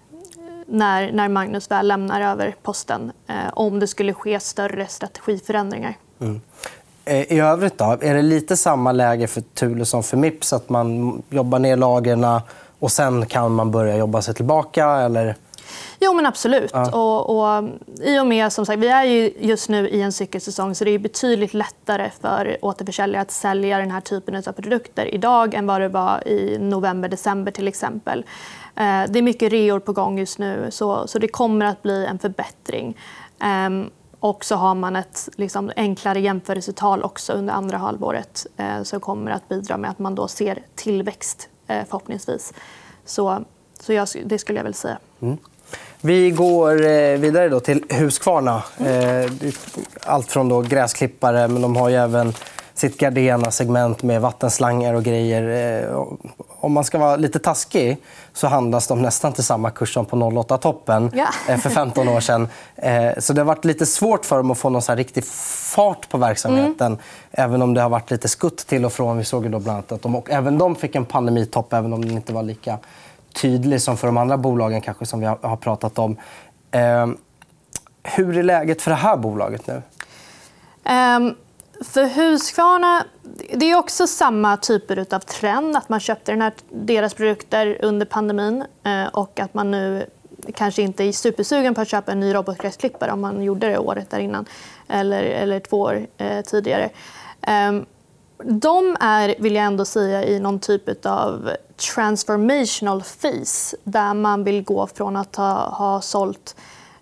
när, 0.65 1.11
när 1.11 1.29
Magnus 1.29 1.71
väl 1.71 1.87
lämnar 1.87 2.21
över 2.21 2.55
posten 2.63 3.11
eh, 3.27 3.35
om 3.53 3.79
det 3.79 3.87
skulle 3.87 4.13
ske 4.13 4.39
större 4.39 4.87
strategiförändringar. 4.87 5.97
Mm. 6.19 6.41
Eh, 7.05 7.33
I 7.33 7.39
övrigt 7.39 7.77
då, 7.77 7.97
är 8.01 8.13
det 8.13 8.21
lite 8.21 8.57
samma 8.57 8.91
läge 8.91 9.27
för 9.27 9.41
Thule 9.41 9.85
som 9.85 10.03
för 10.03 10.17
Mips? 10.17 10.53
Att 10.53 10.69
man 10.69 11.21
jobbar 11.29 11.59
ner 11.59 11.77
lagren 11.77 12.25
och 12.79 12.91
sen 12.91 13.25
kan 13.25 13.51
man 13.51 13.71
börja 13.71 13.97
jobba 13.97 14.21
sig 14.21 14.33
tillbaka? 14.33 14.85
Eller? 14.85 15.35
Jo, 15.99 16.13
men 16.13 16.25
absolut. 16.25 16.71
Ja. 16.73 16.91
Och, 16.91 17.29
och, 17.29 17.69
I 18.01 18.19
och 18.19 18.27
med, 18.27 18.53
som 18.53 18.65
sagt, 18.65 18.79
vi 18.79 18.87
är 18.87 19.03
ju 19.03 19.33
just 19.39 19.69
nu 19.69 19.89
i 19.89 20.01
en 20.01 20.11
cykelsäsong 20.11 20.75
så 20.75 20.83
det 20.83 20.91
är 20.91 20.99
betydligt 20.99 21.53
lättare 21.53 22.09
för 22.21 22.57
återförsäljare 22.61 23.21
att 23.21 23.31
sälja 23.31 23.77
den 23.77 23.91
här 23.91 24.01
typen 24.01 24.35
av 24.35 24.51
produkter 24.51 25.15
idag 25.15 25.53
än 25.53 25.67
vad 25.67 25.81
det 25.81 25.89
var 25.89 26.27
i 26.27 26.57
november, 26.59 27.09
december 27.09 27.51
till 27.51 27.67
exempel. 27.67 28.19
Eh, 28.75 29.03
det 29.09 29.19
är 29.19 29.21
mycket 29.21 29.51
reor 29.51 29.79
på 29.79 29.93
gång 29.93 30.19
just 30.19 30.39
nu, 30.39 30.67
så, 30.69 31.07
så 31.07 31.19
det 31.19 31.27
kommer 31.27 31.65
att 31.65 31.83
bli 31.83 32.05
en 32.05 32.19
förbättring. 32.19 32.97
Ehm, 33.39 33.89
och 34.19 34.45
så 34.45 34.55
har 34.55 34.75
man 34.75 34.95
ett 34.95 35.29
liksom, 35.35 35.71
enklare 35.75 36.19
jämförelsetal 36.19 37.03
också 37.03 37.33
under 37.33 37.53
andra 37.53 37.77
halvåret 37.77 38.47
eh, 38.57 38.83
som 38.83 38.99
kommer 38.99 39.31
att 39.31 39.49
bidra 39.49 39.77
med 39.77 39.89
att 39.89 39.99
man 39.99 40.15
då 40.15 40.27
ser 40.27 40.63
tillväxt 40.75 41.49
eh, 41.67 41.85
förhoppningsvis. 41.85 42.53
Så, 43.05 43.43
så 43.79 43.93
jag, 43.93 44.07
det 44.25 44.37
skulle 44.37 44.59
jag 44.59 44.63
väl 44.63 44.73
säga. 44.73 44.97
Mm. 45.19 45.37
Vi 46.05 46.31
går 46.31 46.85
eh, 46.85 47.17
vidare 47.17 47.49
då 47.49 47.59
till 47.59 47.83
Husqvarna. 47.89 48.63
Mm. 48.77 49.29
Allt 50.03 50.31
från 50.31 50.49
då 50.49 50.61
gräsklippare, 50.61 51.47
men 51.47 51.61
de 51.61 51.75
har 51.75 51.89
ju 51.89 51.95
även 51.95 52.33
sitt 52.73 52.97
Gardena-segment 52.97 54.03
med 54.03 54.21
vattenslangar 54.21 54.93
och 54.93 55.03
grejer. 55.03 55.83
Eh, 55.83 56.03
om 56.59 56.73
man 56.73 56.83
ska 56.83 56.97
vara 56.97 57.15
lite 57.15 57.39
taskig 57.39 57.97
så 58.33 58.47
handlas 58.47 58.87
de 58.87 59.01
nästan 59.01 59.33
till 59.33 59.43
samma 59.43 59.71
kurs 59.71 59.93
som 59.93 60.05
på 60.05 60.15
08-toppen 60.15 61.11
ja. 61.13 61.27
Eh, 61.47 61.59
för 61.59 61.69
15 61.69 62.07
år 62.09 62.19
sedan. 62.19 62.47
Eh, 62.75 63.11
så 63.17 63.33
det 63.33 63.41
har 63.41 63.45
varit 63.45 63.65
lite 63.65 63.85
svårt 63.85 64.25
för 64.25 64.37
dem 64.37 64.51
att 64.51 64.57
få 64.57 64.69
någon 64.69 64.81
så 64.81 64.95
riktig 64.95 65.25
fart 65.75 66.09
på 66.09 66.17
verksamheten. 66.17 66.87
Mm. 66.87 66.99
Även 67.31 67.61
om 67.61 67.73
det 67.73 67.81
har 67.81 67.89
varit 67.89 68.11
lite 68.11 68.27
skutt 68.27 68.57
till 68.57 68.85
och 68.85 68.93
från. 68.93 69.17
Vi 69.17 69.23
såg 69.23 69.43
ju 69.43 69.49
då 69.49 69.59
bland 69.59 69.77
annat 69.77 69.91
att 69.91 70.01
de, 70.01 70.21
även 70.29 70.57
de 70.57 70.75
fick 70.75 70.95
en 70.95 71.05
pandemitopp, 71.05 71.73
även 71.73 71.93
om 71.93 72.05
den 72.05 72.11
inte 72.11 72.33
var 72.33 72.43
lika 72.43 72.77
tydlig 73.41 73.81
som 73.81 73.97
för 73.97 74.07
de 74.07 74.17
andra 74.17 74.37
bolagen 74.37 74.81
kanske, 74.81 75.05
som 75.05 75.19
vi 75.19 75.25
har 75.25 75.57
pratat 75.57 75.99
om. 75.99 76.17
Ehm, 76.71 77.17
hur 78.03 78.37
är 78.37 78.43
läget 78.43 78.81
för 78.81 78.91
det 78.91 78.97
här 78.97 79.17
bolaget 79.17 79.67
nu? 79.67 79.81
Um... 80.93 81.35
För 81.81 82.05
Husqvarna 82.05 83.05
det 83.53 83.71
är 83.71 83.77
också 83.77 84.07
samma 84.07 84.57
typer 84.57 85.15
av 85.15 85.19
trend. 85.19 85.77
Att 85.77 85.89
man 85.89 85.99
köpte 85.99 86.31
den 86.31 86.41
här, 86.41 86.53
deras 86.69 87.13
produkter 87.13 87.77
under 87.81 88.05
pandemin 88.05 88.63
eh, 88.83 89.05
och 89.05 89.39
att 89.39 89.53
man 89.53 89.71
nu 89.71 90.05
kanske 90.53 90.81
inte 90.81 91.03
är 91.03 91.11
supersugen 91.11 91.75
på 91.75 91.81
att 91.81 91.87
köpa 91.87 92.11
en 92.11 92.19
ny 92.19 92.33
robotgräsklippare 92.33 93.11
om 93.11 93.21
man 93.21 93.43
gjorde 93.43 93.67
det 93.67 93.77
året 93.77 94.09
där 94.09 94.19
innan 94.19 94.45
eller, 94.87 95.23
eller 95.23 95.59
två 95.59 95.79
år 95.79 96.07
eh, 96.17 96.41
tidigare. 96.41 96.89
Eh, 97.41 97.81
de 98.43 98.97
är, 98.99 99.35
vill 99.39 99.55
jag 99.55 99.65
ändå 99.65 99.85
säga, 99.85 100.23
i 100.23 100.39
någon 100.39 100.59
typ 100.59 101.05
av 101.05 101.49
transformational 101.75 103.03
fees 103.03 103.75
där 103.83 104.13
man 104.13 104.43
vill 104.43 104.63
gå 104.63 104.87
från 104.87 105.15
att 105.15 105.35
ha, 105.35 105.69
ha 105.69 106.01
sålt 106.01 106.55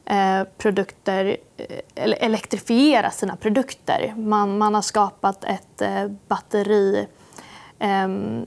Eh, 0.06 0.44
produkter, 0.58 1.38
eh, 1.58 1.66
eller 1.96 2.18
elektrifiera 2.18 3.12
sina 3.12 3.36
produkter. 3.36 4.14
Man, 4.18 4.58
man 4.58 4.76
har 4.76 4.82
skapat 4.82 5.44
ett 5.44 5.82
eh, 5.82 6.08
batteri 6.28 7.08
ehm, 7.80 8.46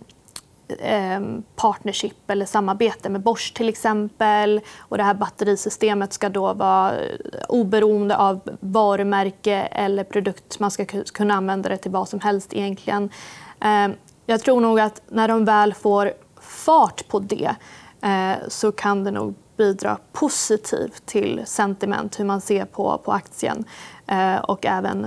ehm, 0.81 1.43
partnership 1.57 2.31
eller 2.31 2.47
samarbete 2.47 3.09
med 3.09 3.21
Bosch 3.21 3.53
till 3.55 3.69
exempel. 3.69 4.61
Och 4.79 4.97
det 4.97 5.03
här 5.03 5.15
batterisystemet 5.15 6.13
ska 6.13 6.29
då 6.29 6.53
vara 6.53 7.01
eh, 7.01 7.17
oberoende 7.49 8.17
av 8.17 8.41
varumärke 8.61 9.57
eller 9.57 10.05
produkt. 10.05 10.59
Man 10.59 10.71
ska 10.71 10.85
kunna 10.85 11.35
använda 11.35 11.69
det 11.69 11.77
till 11.77 11.91
vad 11.91 12.09
som 12.09 12.21
helst 12.21 12.55
egentligen. 12.55 13.11
Ehm, 13.61 13.93
jag 14.27 14.41
tror 14.41 14.61
nog 14.61 14.81
att 14.81 15.03
när 15.09 15.29
de 15.29 15.45
väl 15.45 15.75
får 15.75 16.13
fart 16.41 17.09
på 17.09 17.19
det 17.19 17.55
eh, 18.03 18.49
så 18.49 18.73
kan 18.73 19.05
det 19.05 19.11
nog 19.11 19.35
bidra 19.57 19.99
positivt 20.13 21.07
till 21.07 21.43
sentiment, 21.47 22.21
hur 22.21 22.25
man 22.25 22.41
ser 22.41 22.65
på, 22.65 23.01
på 23.05 23.13
aktien. 23.13 23.65
Eh, 24.07 24.37
och 24.37 24.67
även 24.67 25.07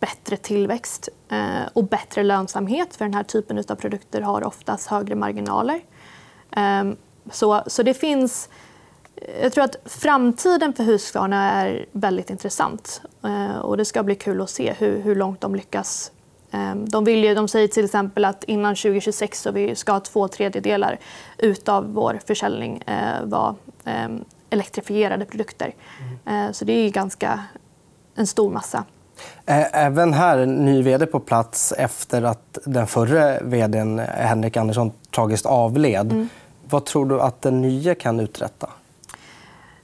bättre 0.00 0.36
tillväxt 0.36 1.08
eh, 1.28 1.68
och 1.72 1.84
bättre 1.84 2.22
lönsamhet. 2.22 2.96
För 2.96 3.04
den 3.04 3.14
här 3.14 3.22
typen 3.22 3.64
av 3.68 3.74
produkter 3.74 4.20
har 4.20 4.44
oftast 4.44 4.86
högre 4.86 5.14
marginaler. 5.14 5.80
Ehm, 6.50 6.96
så, 7.30 7.62
så 7.66 7.82
det 7.82 7.94
finns... 7.94 8.48
Eh, 9.16 9.42
jag 9.42 9.52
tror 9.52 9.64
att 9.64 9.76
framtiden 9.84 10.72
för 10.72 10.84
Husqvarna 10.84 11.50
är 11.50 11.86
väldigt 11.92 12.30
intressant. 12.30 13.02
Eh, 13.24 13.56
och 13.56 13.76
det 13.76 13.84
ska 13.84 14.02
bli 14.02 14.14
kul 14.14 14.40
att 14.40 14.50
se 14.50 14.72
hur, 14.72 15.00
hur 15.00 15.16
långt 15.16 15.40
de 15.40 15.54
lyckas. 15.54 16.12
Ehm, 16.52 16.88
de, 16.88 17.04
vill 17.04 17.24
ju, 17.24 17.34
de 17.34 17.48
säger 17.48 17.68
till 17.68 17.84
exempel 17.84 18.24
att 18.24 18.44
innan 18.44 18.74
2026 18.74 19.40
så 19.40 19.50
vi 19.50 19.74
ska 19.74 20.00
två 20.00 20.28
tredjedelar 20.28 20.98
av 21.66 21.92
vår 21.92 22.20
försäljning 22.26 22.82
eh, 22.86 23.24
vara 23.24 23.54
ehm, 23.84 24.24
elektrifierade 24.50 25.24
produkter. 25.24 25.74
Mm. 26.24 26.54
Så 26.54 26.64
det 26.64 26.72
är 26.72 26.90
ganska 26.90 27.40
en 28.14 28.26
stor 28.26 28.50
massa. 28.50 28.84
Även 29.46 30.12
här, 30.12 30.46
ny 30.46 30.82
vd 30.82 31.06
på 31.06 31.20
plats 31.20 31.72
efter 31.72 32.22
att 32.22 32.58
den 32.64 32.86
förre 32.86 33.40
vd 33.42 33.78
Henrik 34.08 34.56
Andersson 34.56 34.92
tragiskt 35.10 35.46
avled. 35.46 36.12
Mm. 36.12 36.28
Vad 36.68 36.84
tror 36.84 37.06
du 37.06 37.20
att 37.20 37.42
den 37.42 37.62
nya 37.62 37.94
kan 37.94 38.20
uträtta? 38.20 38.70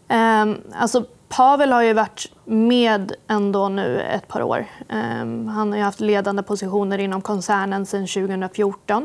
Um, 0.09 0.57
alltså, 0.75 1.05
Pavel 1.29 1.73
har 1.73 1.83
ju 1.83 1.93
varit 1.93 2.33
med 2.49 3.12
ändå 3.28 3.69
nu 3.69 4.00
ett 4.00 4.28
par 4.28 4.43
år. 4.43 4.67
Um, 4.88 5.49
han 5.49 5.73
har 5.73 5.78
haft 5.78 6.00
ledande 6.00 6.43
positioner 6.43 6.99
inom 6.99 7.23
koncernen 7.23 7.87
sedan 7.87 8.07
2014. 8.07 9.02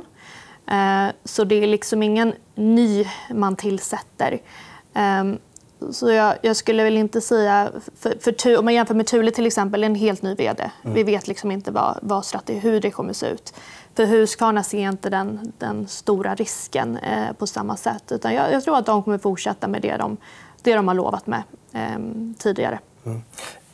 Uh, 0.71 1.11
så 1.23 1.43
det 1.43 1.55
är 1.55 1.67
liksom 1.67 2.03
ingen 2.03 2.33
ny 2.55 3.05
man 3.29 3.55
tillsätter. 3.55 4.39
Um, 5.21 5.39
så 5.91 6.11
jag, 6.11 6.35
jag, 6.41 6.55
skulle 6.55 6.83
väl 6.83 6.97
inte 6.97 7.21
säga... 7.21 7.71
För, 7.99 8.15
för, 8.19 8.57
om 8.57 8.65
man 8.65 8.73
jämför 8.73 8.95
med 8.95 9.07
Thule 9.07 9.31
till 9.31 9.45
exempel, 9.45 9.83
en 9.83 9.95
helt 9.95 10.21
ny 10.21 10.35
vd. 10.35 10.71
Mm. 10.83 10.95
Vi 10.95 11.03
vet 11.03 11.27
liksom 11.27 11.51
inte 11.51 11.71
vad, 11.71 11.99
vad 12.01 12.25
strategi, 12.25 12.59
hur 12.59 12.81
det 12.81 12.91
kommer 12.91 13.09
att 13.09 13.17
se 13.17 13.27
ut. 13.27 13.53
För 13.95 14.05
Husqvarna 14.05 14.63
ser 14.63 14.89
inte 14.89 15.09
den, 15.09 15.53
den 15.57 15.87
stora 15.87 16.35
risken 16.35 16.97
eh, 16.97 17.33
på 17.37 17.47
samma 17.47 17.77
sätt. 17.77 18.11
Utan 18.11 18.33
jag, 18.33 18.53
jag, 18.53 18.63
tror 18.63 18.77
att 18.77 18.85
de 18.85 19.03
kommer 19.03 19.17
fortsätta 19.17 19.67
med 19.67 19.81
det 19.81 19.97
de, 19.97 20.17
det 20.61 20.75
de 20.75 20.87
har 20.87 20.95
lovat 20.95 21.27
med 21.27 21.43
eh, 21.73 21.99
tidigare. 22.37 22.79
Mm. 23.05 23.21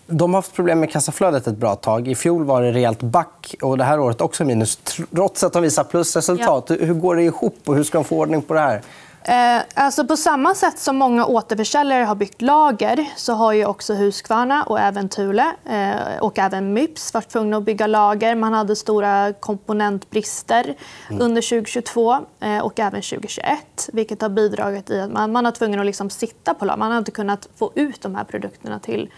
De 0.08 0.34
har 0.34 0.38
haft 0.38 0.56
problem 0.56 0.80
med 0.80 0.92
kassaflödet 0.92 1.48
ett 1.48 1.58
bra 1.58 1.76
tag. 1.76 2.08
I 2.08 2.16
fjol 2.16 2.44
var 2.44 2.62
det 2.62 2.72
rejält 2.72 3.02
back 3.02 3.56
och 3.62 3.78
det 3.78 3.84
här 3.84 4.00
året 4.00 4.22
också 4.22 4.46
minus 4.46 4.80
trots 5.12 5.44
att 5.44 5.54
de 5.54 5.64
visar 5.64 5.84
plusresultat. 5.84 6.66
Ja. 6.68 6.76
Hur 6.80 6.94
går 6.94 7.16
det 7.16 7.24
ihop 7.24 7.58
och 7.66 7.76
hur 7.76 7.84
ska 7.84 7.98
de 7.98 8.06
få 8.06 8.18
ordning 8.18 8.42
på 8.42 8.54
det 8.54 8.60
här? 8.60 8.82
Eh, 9.24 9.62
alltså 9.74 10.08
på 10.08 10.18
samma 10.18 10.56
sätt 10.56 10.80
som 10.80 10.98
många 10.98 11.26
återförsäljare 11.26 12.04
har 12.04 12.16
byggt 12.16 12.42
lager 12.42 13.08
så 13.16 13.34
har 13.34 13.54
ju 13.54 13.66
också 13.66 13.94
Husqvarna 13.94 14.64
och 14.64 14.80
även 14.80 15.10
Thule 15.10 15.56
eh, 15.66 16.20
och 16.22 16.40
även 16.40 16.74
Mips 16.74 17.14
varit 17.14 17.30
tvungna 17.30 17.58
att 17.58 17.64
bygga 17.64 17.88
lager. 17.88 18.36
Man 18.36 18.54
hade 18.54 18.76
stora 18.76 19.34
komponentbrister 19.34 20.76
mm. 21.10 21.22
under 21.22 21.42
2022 21.42 22.18
eh, 22.40 22.60
och 22.60 22.80
även 22.80 23.02
2021 23.02 23.90
vilket 23.94 24.22
har 24.22 24.30
bidragit 24.30 24.86
till 24.86 25.00
att 25.00 25.12
man, 25.12 25.32
man 25.32 25.46
har 25.46 25.52
tvungen 25.52 25.80
att 25.80 25.86
liksom 25.86 26.10
sitta 26.10 26.54
på 26.54 26.66
lager. 26.66 26.80
Man 26.80 26.92
har 26.92 26.98
inte 26.98 27.12
kunnat 27.12 27.50
få 27.56 27.72
ut 27.76 28.02
de 28.02 28.16
här 28.16 28.24
produkterna 28.24 28.80
till 28.80 29.10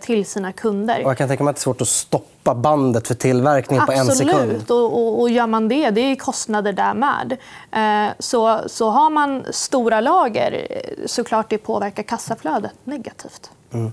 till 0.00 0.26
sina 0.26 0.52
kunder. 0.52 1.04
Och 1.04 1.10
jag 1.10 1.18
kan 1.18 1.28
tänka 1.28 1.44
mig 1.44 1.50
att 1.50 1.56
det 1.56 1.60
är 1.60 1.62
svårt 1.62 1.80
att 1.80 1.88
stoppa 1.88 2.54
bandet 2.54 3.08
för 3.08 3.14
tillverkning 3.14 3.80
på 3.86 3.92
en 3.92 4.06
sekund. 4.06 4.30
Absolut. 4.30 4.70
Och, 4.70 4.84
och, 4.84 5.20
och 5.20 5.30
gör 5.30 5.46
man 5.46 5.68
det, 5.68 5.90
det 5.90 6.00
är 6.00 6.16
kostnader 6.16 6.72
där 6.72 6.94
med. 6.94 7.36
Eh, 7.72 8.12
så, 8.18 8.60
så 8.66 8.90
har 8.90 9.10
man 9.10 9.44
stora 9.50 10.00
lager, 10.00 10.66
eh, 10.70 11.06
såklart 11.06 11.50
det 11.50 11.58
påverkar 11.58 12.02
kassaflödet 12.02 12.72
negativt. 12.84 13.50
Mm. 13.72 13.92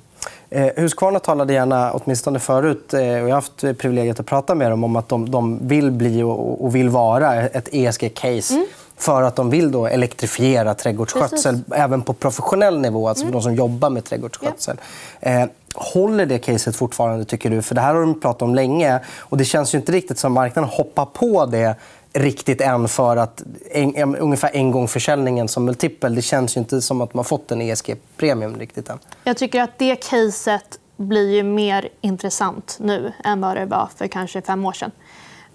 Eh, 0.50 0.72
Husqvarna 0.76 1.20
talade 1.20 1.54
gärna, 1.54 1.92
åtminstone 1.92 2.40
förut, 2.40 2.94
och 2.94 3.00
jag 3.00 3.24
har 3.24 3.32
haft 3.32 3.58
privilegiet 3.58 4.20
att 4.20 4.26
prata 4.26 4.56
med 4.56 4.72
dem 4.72 4.84
om 4.84 4.96
att 4.96 5.10
de, 5.10 5.32
de 5.32 5.68
vill 5.68 5.92
bli 5.92 6.24
och, 6.24 6.76
vill 6.76 6.90
vara 6.90 7.42
ett 7.42 7.70
ESG-case. 7.72 8.54
Mm 8.54 8.66
för 8.98 9.22
att 9.22 9.36
de 9.36 9.50
vill 9.50 9.72
då 9.72 9.88
elektrifiera 9.88 10.74
trädgårdsskötsel 10.74 11.56
Precis. 11.56 11.74
även 11.74 12.02
på 12.02 12.14
professionell 12.14 12.80
nivå, 12.80 13.08
alltså 13.08 13.24
mm. 13.24 13.34
de 13.34 13.42
som 13.42 13.56
jobbar 13.56 13.90
med 13.90 14.04
trädgårdsskötsel. 14.04 14.78
Ja. 15.20 15.30
Eh, 15.30 15.48
håller 15.76 16.26
det 16.26 16.40
caset 16.40 16.76
fortfarande, 16.76 17.26
tycker 17.26 17.50
du? 17.50 17.62
För 17.62 17.76
Det 17.76 17.82
här 17.82 17.94
har 17.94 18.02
de 18.02 18.20
pratat 18.20 18.42
om 18.42 18.56
länge. 18.56 19.00
och 19.20 19.38
Det 19.38 19.46
känns 19.46 19.74
ju 19.74 19.78
inte 19.78 19.92
riktigt 19.92 20.18
som 20.18 20.34
marknaden 20.34 20.70
hoppar 20.70 21.06
på 21.06 21.46
det 21.46 21.76
riktigt 22.14 22.62
än 22.62 22.88
för 22.88 23.18
att 23.18 23.44
en, 23.72 24.16
ungefär 24.16 24.50
en 24.54 24.72
gång 24.72 24.88
försäljningen 24.88 25.48
som 25.48 25.66
multipel. 25.66 26.16
Det 26.16 26.22
känns 26.22 26.58
ju 26.58 26.60
inte 26.60 26.82
som 26.82 27.02
att 27.02 27.14
man 27.14 27.26
fått 27.26 27.52
en 27.52 27.62
ESG-premium 27.62 28.56
riktigt 28.60 28.90
än. 28.90 29.00
Jag 29.24 29.38
tycker 29.38 29.62
att 29.62 29.78
det 29.78 29.96
caset 29.96 30.80
blir 30.98 31.36
ju 31.36 31.44
mer 31.44 31.90
intressant 32.02 32.78
nu 32.80 33.14
än 33.24 33.42
vad 33.42 33.58
det 33.58 33.66
var 33.66 33.90
för 33.96 34.08
kanske 34.08 34.42
fem 34.42 34.66
år 34.66 34.74
sedan. 34.74 34.92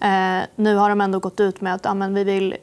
Eh, 0.00 0.46
nu 0.56 0.76
har 0.76 0.88
de 0.88 1.00
ändå 1.00 1.18
gått 1.18 1.40
ut 1.40 1.60
med 1.60 1.74
att 1.74 1.84
ja, 1.84 1.94
men 1.94 2.14
vi 2.14 2.24
vill, 2.24 2.56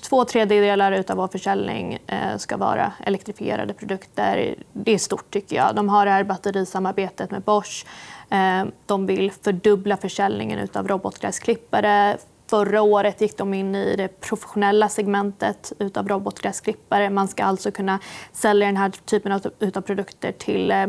två 0.00 0.24
tredjedelar 0.24 1.04
av 1.08 1.16
vår 1.16 1.28
försäljning 1.28 1.98
eh, 2.06 2.36
ska 2.36 2.56
vara 2.56 2.92
elektrifierade 3.06 3.74
produkter. 3.74 4.54
Det 4.72 4.94
är 4.94 4.98
stort, 4.98 5.30
tycker 5.30 5.56
jag. 5.56 5.74
De 5.74 5.88
har 5.88 6.04
det 6.04 6.12
här 6.12 6.24
batterisamarbetet 6.24 7.30
med 7.30 7.42
Bosch. 7.42 7.86
Eh, 8.30 8.64
de 8.86 9.06
vill 9.06 9.32
fördubbla 9.32 9.96
försäljningen 9.96 10.68
av 10.72 10.88
robotgräsklippare. 10.88 12.16
Förra 12.46 12.82
året 12.82 13.20
gick 13.20 13.38
de 13.38 13.54
in 13.54 13.74
i 13.74 13.96
det 13.96 14.20
professionella 14.20 14.88
segmentet 14.88 15.72
av 15.94 16.08
robotgräsklippare. 16.08 17.10
Man 17.10 17.28
ska 17.28 17.44
alltså 17.44 17.70
kunna 17.70 17.98
sälja 18.32 18.66
den 18.66 18.76
här 18.76 18.90
typen 18.90 19.32
av, 19.32 19.46
av 19.74 19.80
produkter 19.80 20.32
till 20.32 20.70
eh, 20.70 20.86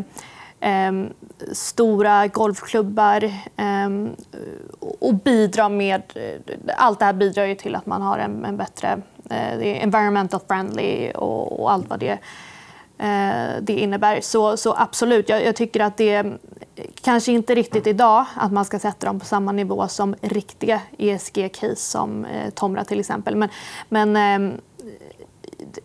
Ehm, 0.63 1.13
stora 1.52 2.28
golfklubbar 2.28 3.24
eh, 3.58 3.89
och 5.00 5.13
bidra 5.13 5.69
med... 5.69 6.02
Allt 6.78 7.00
det 7.00 7.06
här 7.06 7.13
bidrar 7.13 7.45
ju 7.45 7.56
till 7.56 7.76
att 7.76 7.86
man 7.86 8.02
har 8.02 8.17
en, 8.17 8.45
en 8.45 8.58
bättre... 8.58 9.02
Eh, 9.30 9.84
environmental 9.84 10.39
friendly 10.47 11.12
och, 11.12 11.62
och 11.62 11.71
allt 11.71 11.89
vad 11.89 12.00
det, 12.00 12.19
eh, 12.97 13.62
det 13.62 13.74
innebär. 13.74 14.21
Så, 14.21 14.58
så 14.58 14.76
absolut, 14.78 15.30
jag, 15.30 15.45
jag, 15.45 15.56
tycker 15.56 15.80
att 15.80 15.97
det 15.97 16.26
kanske 17.02 17.32
inte 17.32 17.56
riktigt 17.56 17.88
idag 17.88 18.26
att 18.36 18.52
man 18.52 18.65
ska 18.65 18.80
sätta 18.80 19.08
dem 19.08 19.19
på 19.19 19.26
samma 19.26 19.52
nivå 19.52 19.88
som 19.88 20.15
riktiga 20.21 20.82
ESG-case 20.97 21.76
som 21.76 22.26
eh, 22.26 22.50
Tomra 22.50 22.84
till 22.84 23.00
exempel. 23.00 23.36
Men, 23.36 23.50
men 23.89 24.15
ehm, 24.15 24.54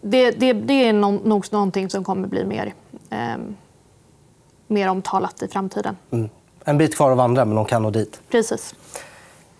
det, 0.00 0.30
det, 0.30 0.52
det, 0.52 0.88
är 0.88 0.92
nog 0.92 1.52
någonting 1.52 1.90
som 1.90 2.04
kommer 2.04 2.28
bli 2.28 2.44
mer 2.44 2.74
ehm, 3.10 3.56
mer 4.66 4.88
omtalat 4.88 5.42
i 5.42 5.48
framtiden. 5.48 5.96
Mm. 6.10 6.28
En 6.64 6.78
bit 6.78 6.96
kvar 6.96 7.10
att 7.10 7.16
vandra, 7.16 7.44
men 7.44 7.56
de 7.56 7.64
kan 7.64 7.82
nå 7.82 7.90
dit. 7.90 8.20
Precis. 8.30 8.74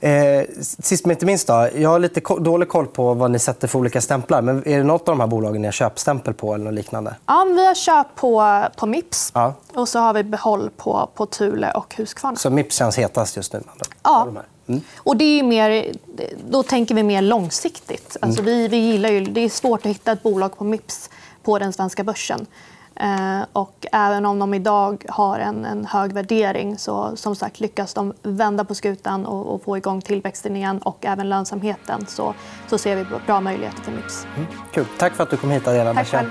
Eh, 0.00 0.44
sist 0.58 1.06
men 1.06 1.10
inte 1.10 1.26
minst, 1.26 1.46
då. 1.46 1.68
jag 1.74 1.90
har 1.90 1.98
lite 1.98 2.20
dålig 2.40 2.68
koll 2.68 2.86
på 2.86 3.14
vad 3.14 3.30
ni 3.30 3.38
sätter 3.38 3.68
för 3.68 3.78
olika 3.78 4.00
stämplar. 4.00 4.42
Men 4.42 4.68
är 4.68 4.78
det 4.78 4.84
något 4.84 5.08
av 5.08 5.12
de 5.12 5.20
här 5.20 5.26
bolagen 5.26 5.62
ni 5.62 5.66
har 5.66 5.72
köpstämpel 5.72 6.34
på? 6.34 6.54
eller 6.54 6.64
något 6.64 6.74
liknande? 6.74 7.14
Ja, 7.26 7.46
vi 7.54 7.66
har 7.66 7.74
köp 7.74 8.06
på, 8.14 8.62
på 8.76 8.86
Mips 8.86 9.30
ja. 9.34 9.54
och 9.74 9.88
så 9.88 9.98
har 9.98 10.14
vi 10.14 10.24
behåll 10.24 10.70
på, 10.76 11.08
på 11.14 11.26
Thule 11.26 11.70
och 11.70 11.94
Husqvarna. 11.96 12.36
Så 12.36 12.50
Mips 12.50 12.76
känns 12.76 12.98
hetast 12.98 13.36
just 13.36 13.52
nu? 13.52 13.62
Ja. 14.02 14.28
Mm. 14.68 14.80
Och 14.96 15.16
det 15.16 15.24
är 15.24 15.42
mer, 15.42 15.92
då 16.50 16.62
tänker 16.62 16.94
vi 16.94 17.02
mer 17.02 17.22
långsiktigt. 17.22 18.16
Alltså 18.20 18.40
mm. 18.40 18.54
vi, 18.54 18.68
vi 18.68 18.76
gillar 18.76 19.08
ju, 19.08 19.20
det 19.20 19.40
är 19.40 19.48
svårt 19.48 19.80
att 19.80 19.90
hitta 19.90 20.12
ett 20.12 20.22
bolag 20.22 20.58
på 20.58 20.64
Mips 20.64 21.10
på 21.42 21.58
den 21.58 21.72
svenska 21.72 22.04
börsen. 22.04 22.46
Eh, 23.00 23.46
och 23.52 23.86
även 23.92 24.26
om 24.26 24.38
de 24.38 24.54
idag 24.54 25.04
har 25.08 25.38
en, 25.38 25.64
en, 25.64 25.84
hög 25.84 26.12
värdering 26.12 26.78
så 26.78 27.16
som 27.16 27.36
sagt, 27.36 27.60
lyckas 27.60 27.94
de 27.94 28.12
vända 28.22 28.64
på 28.64 28.74
skutan 28.74 29.26
och, 29.26 29.54
och, 29.54 29.62
få 29.62 29.76
igång 29.76 30.00
tillväxten 30.00 30.56
igen 30.56 30.78
och 30.78 31.04
även 31.06 31.28
lönsamheten 31.28 32.06
så, 32.06 32.34
så 32.68 32.78
ser 32.78 32.96
vi 32.96 33.04
bra 33.26 33.40
möjligheter 33.40 33.82
för 33.82 33.92
Mips. 33.92 34.26
Mm, 34.36 34.46
kul. 34.72 34.86
Tack 34.98 35.12
för 35.12 35.22
att 35.22 35.30
du 35.30 35.36
kom 35.36 35.50
hit, 35.50 35.68
Adela. 35.68 35.94
Tack 35.94 36.06
själv. 36.06 36.30